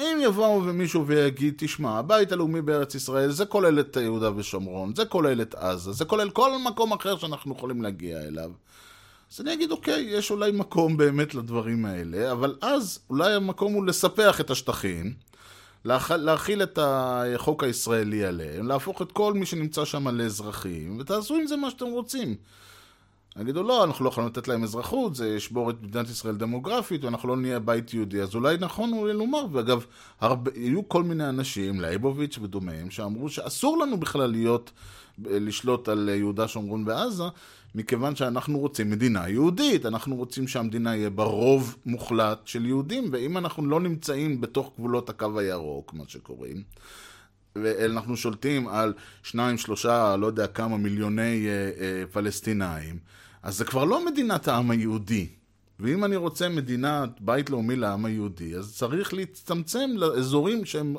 [0.00, 5.04] אם יבואו ומישהו ויגיד, תשמע, הבית הלאומי בארץ ישראל זה כולל את יהודה ושומרון, זה
[5.04, 8.50] כולל את עזה, זה כולל כל מקום אחר שאנחנו יכולים להגיע אליו.
[9.32, 13.86] אז אני אגיד, אוקיי, יש אולי מקום באמת לדברים האלה, אבל אז אולי המקום הוא
[13.86, 15.14] לספח את השטחים,
[15.84, 16.10] להכ...
[16.10, 21.56] להכיל את החוק הישראלי עליהם, להפוך את כל מי שנמצא שם לאזרחים, ותעשו עם זה
[21.56, 22.34] מה שאתם רוצים.
[23.40, 27.28] יגידו, לא, אנחנו לא יכולים לתת להם אזרחות, זה ישבור את מדינת ישראל דמוגרפית, ואנחנו
[27.28, 28.20] לא נהיה בית יהודי.
[28.22, 29.84] אז אולי נכון אולי לומר, ואגב,
[30.20, 34.70] הרבה, יהיו כל מיני אנשים, לייבוביץ' ודומיהם, שאמרו שאסור לנו בכלל להיות,
[35.18, 37.24] לשלוט על יהודה, שומרון ועזה,
[37.74, 43.66] מכיוון שאנחנו רוצים מדינה יהודית, אנחנו רוצים שהמדינה יהיה ברוב מוחלט של יהודים, ואם אנחנו
[43.66, 46.62] לא נמצאים בתוך גבולות הקו הירוק, מה שקוראים,
[47.56, 52.98] ואנחנו שולטים על שניים, שלושה, לא יודע כמה מיליוני אה, אה, פלסטינאים,
[53.42, 55.28] אז זה כבר לא מדינת העם היהודי.
[55.80, 60.96] ואם אני רוצה מדינת בית לאומי לעם היהודי, אז צריך להצטמצם לאזורים שהם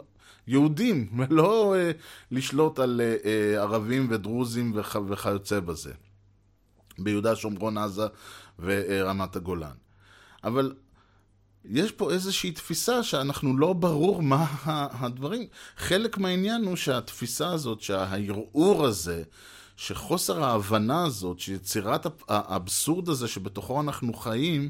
[0.47, 1.91] יהודים, ולא אה,
[2.31, 5.93] לשלוט על אה, אה, ערבים ודרוזים וכ, וכיוצא בזה.
[6.99, 8.07] ביהודה, שומרון, עזה
[8.59, 9.75] ורמת הגולן.
[10.43, 10.73] אבל
[11.65, 14.45] יש פה איזושהי תפיסה שאנחנו לא ברור מה
[15.01, 15.47] הדברים.
[15.77, 19.23] חלק מהעניין הוא שהתפיסה הזאת, שהערעור הזה,
[19.77, 24.69] שחוסר ההבנה הזאת, שיצירת האבסורד הזה שבתוכו אנחנו חיים,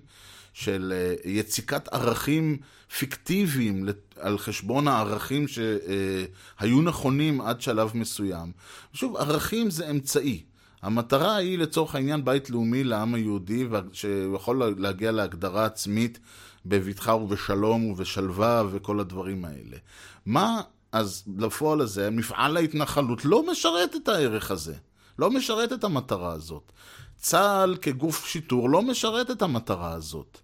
[0.54, 2.58] של אה, יציקת ערכים
[2.97, 3.86] פיקטיביים
[4.20, 8.51] על חשבון הערכים שהיו נכונים עד שלב מסוים.
[8.93, 10.43] שוב, ערכים זה אמצעי.
[10.82, 16.20] המטרה היא לצורך העניין בית לאומי לעם היהודי, שיכול להגיע להגדרה עצמית
[16.66, 19.78] בבטחה ובשלום ובשלווה וכל הדברים האלה.
[20.26, 24.74] מה אז לפועל הזה, מפעל ההתנחלות לא משרת את הערך הזה,
[25.20, 26.72] לא משרת את המטרה הזאת.
[27.18, 30.38] צה"ל כגוף שיטור לא משרת את המטרה הזאת.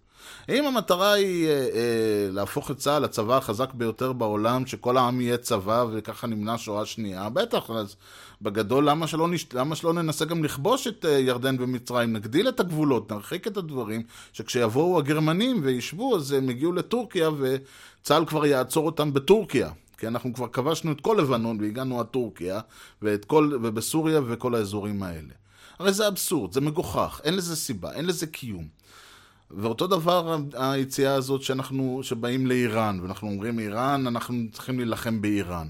[0.49, 5.37] אם המטרה היא אה, אה, להפוך את צה"ל לצבא החזק ביותר בעולם, שכל העם יהיה
[5.37, 7.95] צבא וככה נמנע שואה שנייה, בטח, אז
[8.41, 9.45] בגדול למה שלא, נש...
[9.53, 14.03] למה שלא ננסה גם לכבוש את אה, ירדן ומצרים, נגדיל את הגבולות, נרחיק את הדברים,
[14.33, 19.71] שכשיבואו הגרמנים וישבו אז הם יגיעו לטורקיה וצה"ל כבר יעצור אותם בטורקיה.
[19.99, 22.59] כי אנחנו כבר כבשנו את כל לבנון והגענו עד טורקיה,
[23.01, 25.33] ואת כל, ובסוריה וכל האזורים האלה.
[25.79, 28.67] הרי זה אבסורד, זה מגוחך, אין לזה סיבה, אין לזה קיום.
[29.51, 35.67] ואותו דבר היציאה הזאת שאנחנו, שבאים לאיראן, ואנחנו אומרים איראן, אנחנו צריכים להילחם באיראן.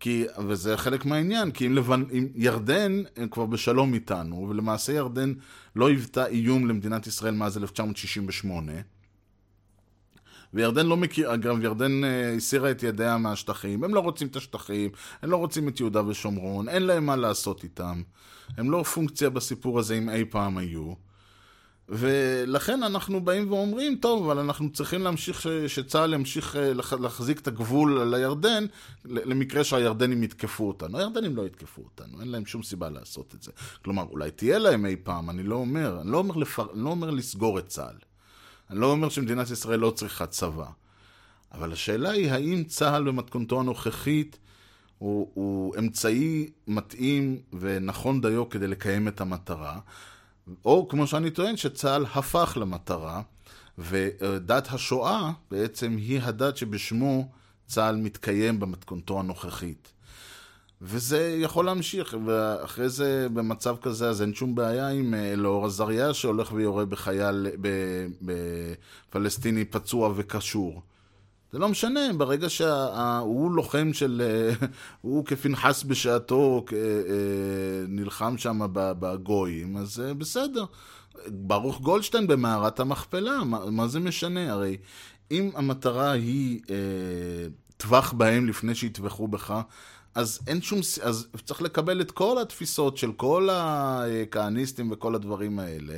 [0.00, 2.04] כי, וזה חלק מהעניין, כי אם, לבנ...
[2.12, 5.32] אם ירדן הם כבר בשלום איתנו, ולמעשה ירדן
[5.76, 8.72] לא היוותה איום למדינת ישראל מאז 1968,
[10.54, 14.90] וירדן לא מכיר, אגב, ירדן אה, הסירה את ידיה מהשטחים, הם לא רוצים את השטחים,
[15.22, 18.02] הם לא רוצים את יהודה ושומרון, אין להם מה לעשות איתם.
[18.56, 20.92] הם לא פונקציה בסיפור הזה אם אי פעם היו.
[21.88, 27.40] ולכן אנחנו באים ואומרים, טוב, אבל אנחנו צריכים להמשיך, ש- שצה"ל ימשיך אה, לח- להחזיק
[27.40, 28.64] את הגבול על הירדן,
[29.04, 30.98] ל- למקרה שהירדנים יתקפו אותנו.
[30.98, 33.52] הירדנים לא יתקפו אותנו, אין להם שום סיבה לעשות את זה.
[33.84, 36.66] כלומר, אולי תהיה להם אי פעם, אני לא אומר, אני לא אומר, לפר...
[36.74, 37.96] אני לא אומר לסגור את צה"ל.
[38.70, 40.66] אני לא אומר שמדינת ישראל לא צריכה צבא.
[41.52, 44.38] אבל השאלה היא, האם צה"ל במתכונתו הנוכחית
[44.98, 49.78] הוא, הוא אמצעי מתאים ונכון דיו כדי לקיים את המטרה,
[50.64, 53.22] או כמו שאני טוען, שצה"ל הפך למטרה,
[53.78, 57.28] ודת השואה בעצם היא הדת שבשמו
[57.66, 59.92] צה"ל מתקיים במתכונתו הנוכחית.
[60.86, 66.14] וזה יכול להמשיך, ואחרי זה במצב כזה אז אין שום בעיה עם אה, אלאור עזריה
[66.14, 67.46] שהולך ויורה בחייל,
[69.10, 70.82] בפלסטיני פצוע וקשור.
[71.52, 74.22] זה לא משנה, ברגע שהוא לוחם של...
[74.24, 74.66] אה,
[75.00, 80.64] הוא כפנחס בשעתו אה, אה, נלחם שם בגויים, אז אה, בסדר.
[81.28, 84.52] ברוך גולדשטיין במערת המכפלה, מה, זה משנה?
[84.52, 84.76] הרי
[85.30, 86.76] אם המטרה היא אה,
[87.76, 89.60] טווח בהם לפני שיטבחו בך,
[90.14, 90.78] אז אין שום...
[91.02, 95.96] אז צריך לקבל את כל התפיסות של כל הכהניסטים וכל הדברים האלה.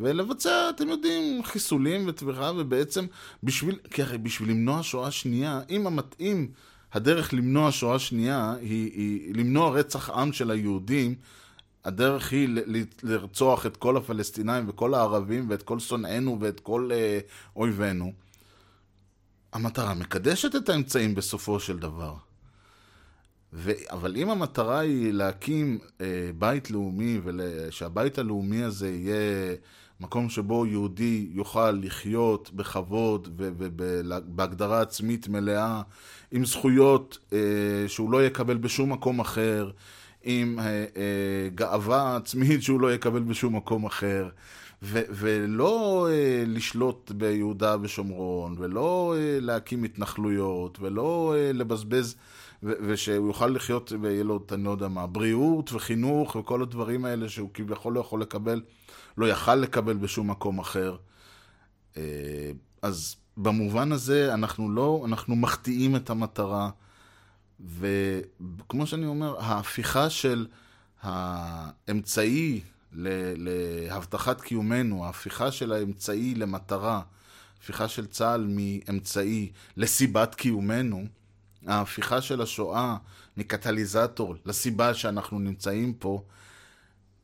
[0.00, 3.06] ולבצע, אתם יודעים, חיסולים וטביחה, ובעצם
[3.42, 6.48] בשביל, כי הרי בשביל למנוע שואה שנייה, אם המתאים,
[6.92, 11.14] הדרך למנוע שואה שנייה היא, היא למנוע רצח עם של היהודים,
[11.84, 12.48] הדרך היא
[13.02, 17.18] לרצוח את כל הפלסטינאים וכל הערבים ואת כל שונאינו ואת כל אה,
[17.56, 18.23] אויבינו.
[19.54, 22.14] המטרה מקדשת את האמצעים בסופו של דבר.
[23.52, 23.72] ו...
[23.90, 26.06] אבל אם המטרה היא להקים אה,
[26.38, 29.54] בית לאומי, ושהבית הלאומי הזה יהיה
[30.00, 35.82] מקום שבו יהודי יוכל לחיות בכבוד ובהגדרה עצמית מלאה,
[36.32, 37.38] עם זכויות אה,
[37.86, 39.70] שהוא לא יקבל בשום מקום אחר,
[40.22, 44.28] עם אה, אה, גאווה עצמית שהוא לא יקבל בשום מקום אחר.
[44.84, 52.16] ו- ולא אה, לשלוט ביהודה ושומרון, ולא אה, להקים התנחלויות, ולא אה, לבזבז,
[52.62, 57.28] ו- ושהוא יוכל לחיות ויהיה לו, אני לא יודע מה, בריאות וחינוך וכל הדברים האלה
[57.28, 58.62] שהוא כביכול לא יכול לקבל,
[59.18, 60.96] לא יכל לקבל בשום מקום אחר.
[61.96, 62.02] אה,
[62.82, 66.70] אז במובן הזה אנחנו לא, אנחנו מחטיאים את המטרה,
[67.60, 70.46] וכמו שאני אומר, ההפיכה של
[71.02, 72.60] האמצעי
[72.94, 77.00] להבטחת קיומנו, ההפיכה של האמצעי למטרה,
[77.56, 81.04] ההפיכה של צה"ל מאמצעי לסיבת קיומנו,
[81.66, 82.96] ההפיכה של השואה
[83.36, 86.22] מקטליזטור לסיבה שאנחנו נמצאים פה,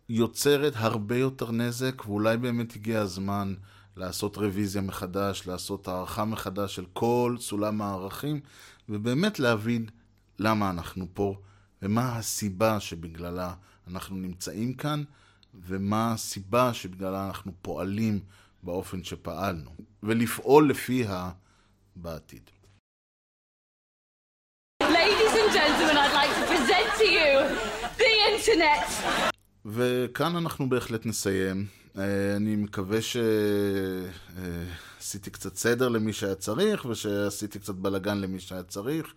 [0.09, 3.55] יוצרת הרבה יותר נזק, ואולי באמת הגיע הזמן
[3.97, 8.41] לעשות רוויזיה מחדש, לעשות הערכה מחדש של כל סולם הערכים,
[8.89, 9.87] ובאמת להבין
[10.39, 11.37] למה אנחנו פה,
[11.83, 13.55] ומה הסיבה שבגללה
[13.89, 15.03] אנחנו נמצאים כאן,
[15.55, 18.20] ומה הסיבה שבגללה אנחנו פועלים
[18.62, 19.70] באופן שפעלנו,
[20.03, 21.30] ולפעול לפיה
[21.96, 22.51] בעתיד.
[24.82, 27.32] Ladies and gentlemen, I'd like to present to you
[27.98, 28.86] the internet.
[29.64, 31.66] וכאן אנחנו בהחלט נסיים.
[31.98, 32.98] אה, אני מקווה
[35.01, 39.14] שעשיתי קצת סדר למי שהיה צריך, ושעשיתי קצת בלאגן למי שהיה צריך.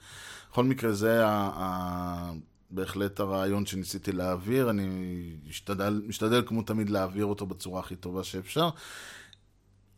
[0.51, 2.31] בכל מקרה, זה ה-
[2.73, 4.69] בהחלט הרעיון שניסיתי להעביר.
[4.69, 4.87] אני
[5.47, 8.69] משתדל, משתדל כמו תמיד להעביר אותו בצורה הכי טובה שאפשר.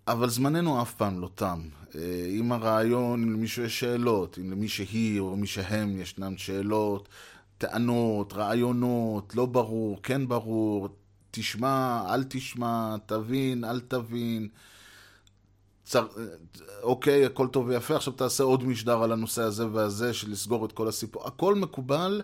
[0.08, 1.60] אבל זמננו אף פעם לא תם.
[1.96, 7.10] אה, אם הרעיון, אם למישהו יש שאלות, אם למי שהיא או מי שהם ישנן שאלות,
[7.58, 10.90] טענות, רעיונות, לא ברור, כן ברור,
[11.32, 14.48] תשמע, אל תשמע, תבין, אל תבין.
[15.84, 16.08] צר...
[16.84, 20.72] אוקיי, הכל טוב ויפה, עכשיו תעשה עוד משדר על הנושא הזה והזה, של לסגור את
[20.72, 21.28] כל הסיפור.
[21.28, 22.22] הכל מקובל,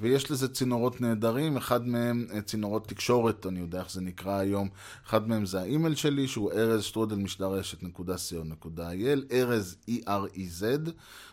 [0.00, 4.68] ויש לזה צינורות נהדרים, אחד מהם אה, צינורות תקשורת, אני יודע איך זה נקרא היום,
[5.06, 10.90] אחד מהם זה האימייל שלי, שהוא ארז שטרודל משדרשת נקודה סיון נקודה אייל, ארז E-R-E-Z,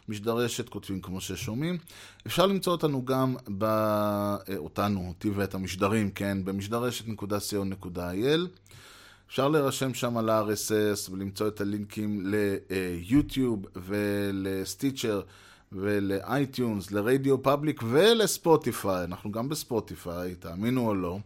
[0.10, 1.78] משדרשת, כותבים כמו ששומעים.
[2.28, 3.64] אפשר למצוא אותנו גם, ב...
[3.64, 8.48] אה, אותנו, אותי ואת המשדרים, כן, במשדרשת נקודה סיון נקודה אייל.
[9.28, 15.22] אפשר להירשם שם על ה-RSS ולמצוא את הלינקים ליוטיוב ול Stitcher
[15.72, 19.04] ול iTunes, ל RadioPublic ולספוטיפיי.
[19.04, 21.20] אנחנו גם בספוטיפיי, תאמינו או לא.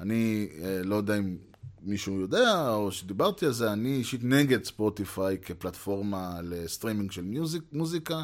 [0.00, 1.36] אני אה, לא יודע אם
[1.82, 8.22] מישהו יודע, או שדיברתי על זה, אני אישית נגד ספוטיפיי כפלטפורמה לסטרימינג של music, מוזיקה.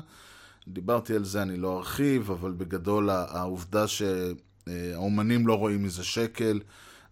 [0.69, 6.61] דיברתי על זה, אני לא ארחיב, אבל בגדול העובדה שהאומנים לא רואים מזה שקל,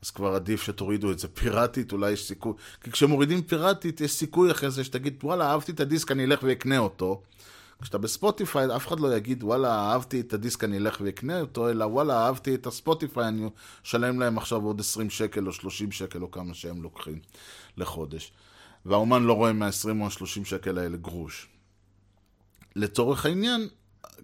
[0.03, 2.53] אז כבר עדיף שתורידו את זה פיראטית, אולי יש סיכוי.
[2.81, 6.79] כי כשמורידים פיראטית, יש סיכוי אחרי זה שתגיד, וואלה, אהבתי את הדיסק, אני אלך ואקנה
[6.79, 7.23] אותו.
[7.83, 11.85] כשאתה בספוטיפיי, אף אחד לא יגיד, וואלה, אהבתי את הדיסק, אני אלך ואקנה אותו, אלא
[11.85, 13.49] וואלה, אהבתי את הספוטיפיי, אני
[13.87, 17.19] אשלם להם עכשיו עוד 20 שקל או 30 שקל או כמה שהם לוקחים
[17.77, 18.33] לחודש.
[18.87, 21.49] והאומן לא רואה מה-20 או ה-30 שקל האלה גרוש.
[22.77, 23.69] לצורך העניין,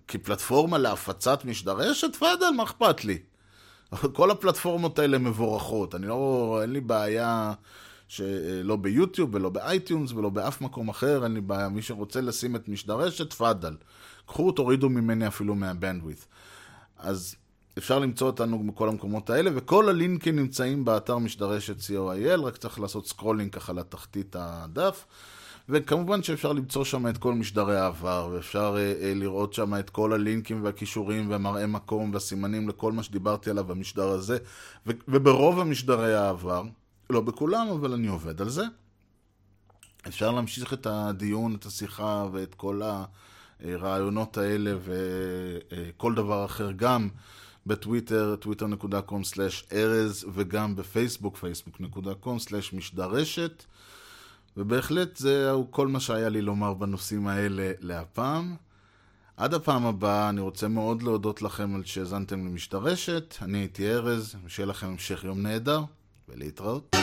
[0.09, 3.19] כפלטפורמה להפצת משדרשת, תפאדל, מה אכפת לי?
[4.13, 7.53] כל הפלטפורמות האלה מבורכות, אני לא, אין לי בעיה
[8.15, 12.57] שלא ביוטיוב ולא ב iTunes ולא באף מקום אחר, אין לי בעיה, מי שרוצה לשים
[12.57, 13.77] את משדרשת, תפאדל.
[14.27, 16.27] קחו, תורידו ממני אפילו מה bandwidth.
[16.99, 17.35] אז
[17.79, 23.07] אפשר למצוא אותנו בכל המקומות האלה, וכל הלינקים נמצאים באתר משדרשת co.il, רק צריך לעשות
[23.07, 25.07] scrolling ככה לתחתית הדף.
[25.69, 30.13] וכמובן שאפשר למצוא שם את כל משדרי העבר, ואפשר אה, אה, לראות שם את כל
[30.13, 34.39] הלינקים והקישורים ומראה מקום והסימנים לכל מה שדיברתי עליו במשדר הזה,
[34.87, 36.63] ו- וברוב המשדרי העבר,
[37.11, 38.65] לא בכולם, אבל אני עובד על זה.
[40.09, 42.81] אפשר להמשיך את הדיון, את השיחה ואת כל
[43.61, 47.09] הרעיונות האלה וכל דבר אחר גם
[47.67, 53.65] בטוויטר, twitter.com/ארז, וגם בפייסבוק, facebook.com/משדרשת.
[54.57, 58.57] ובהחלט זהו כל מה שהיה לי לומר בנושאים האלה להפעם.
[59.37, 63.35] עד הפעם הבאה, אני רוצה מאוד להודות לכם על שהאזנתם למשדרשת.
[63.43, 65.83] אני הייתי ארז, ושיהיה לכם המשך יום נהדר,
[66.29, 66.97] ולהתראות.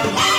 [0.00, 0.37] Yeah.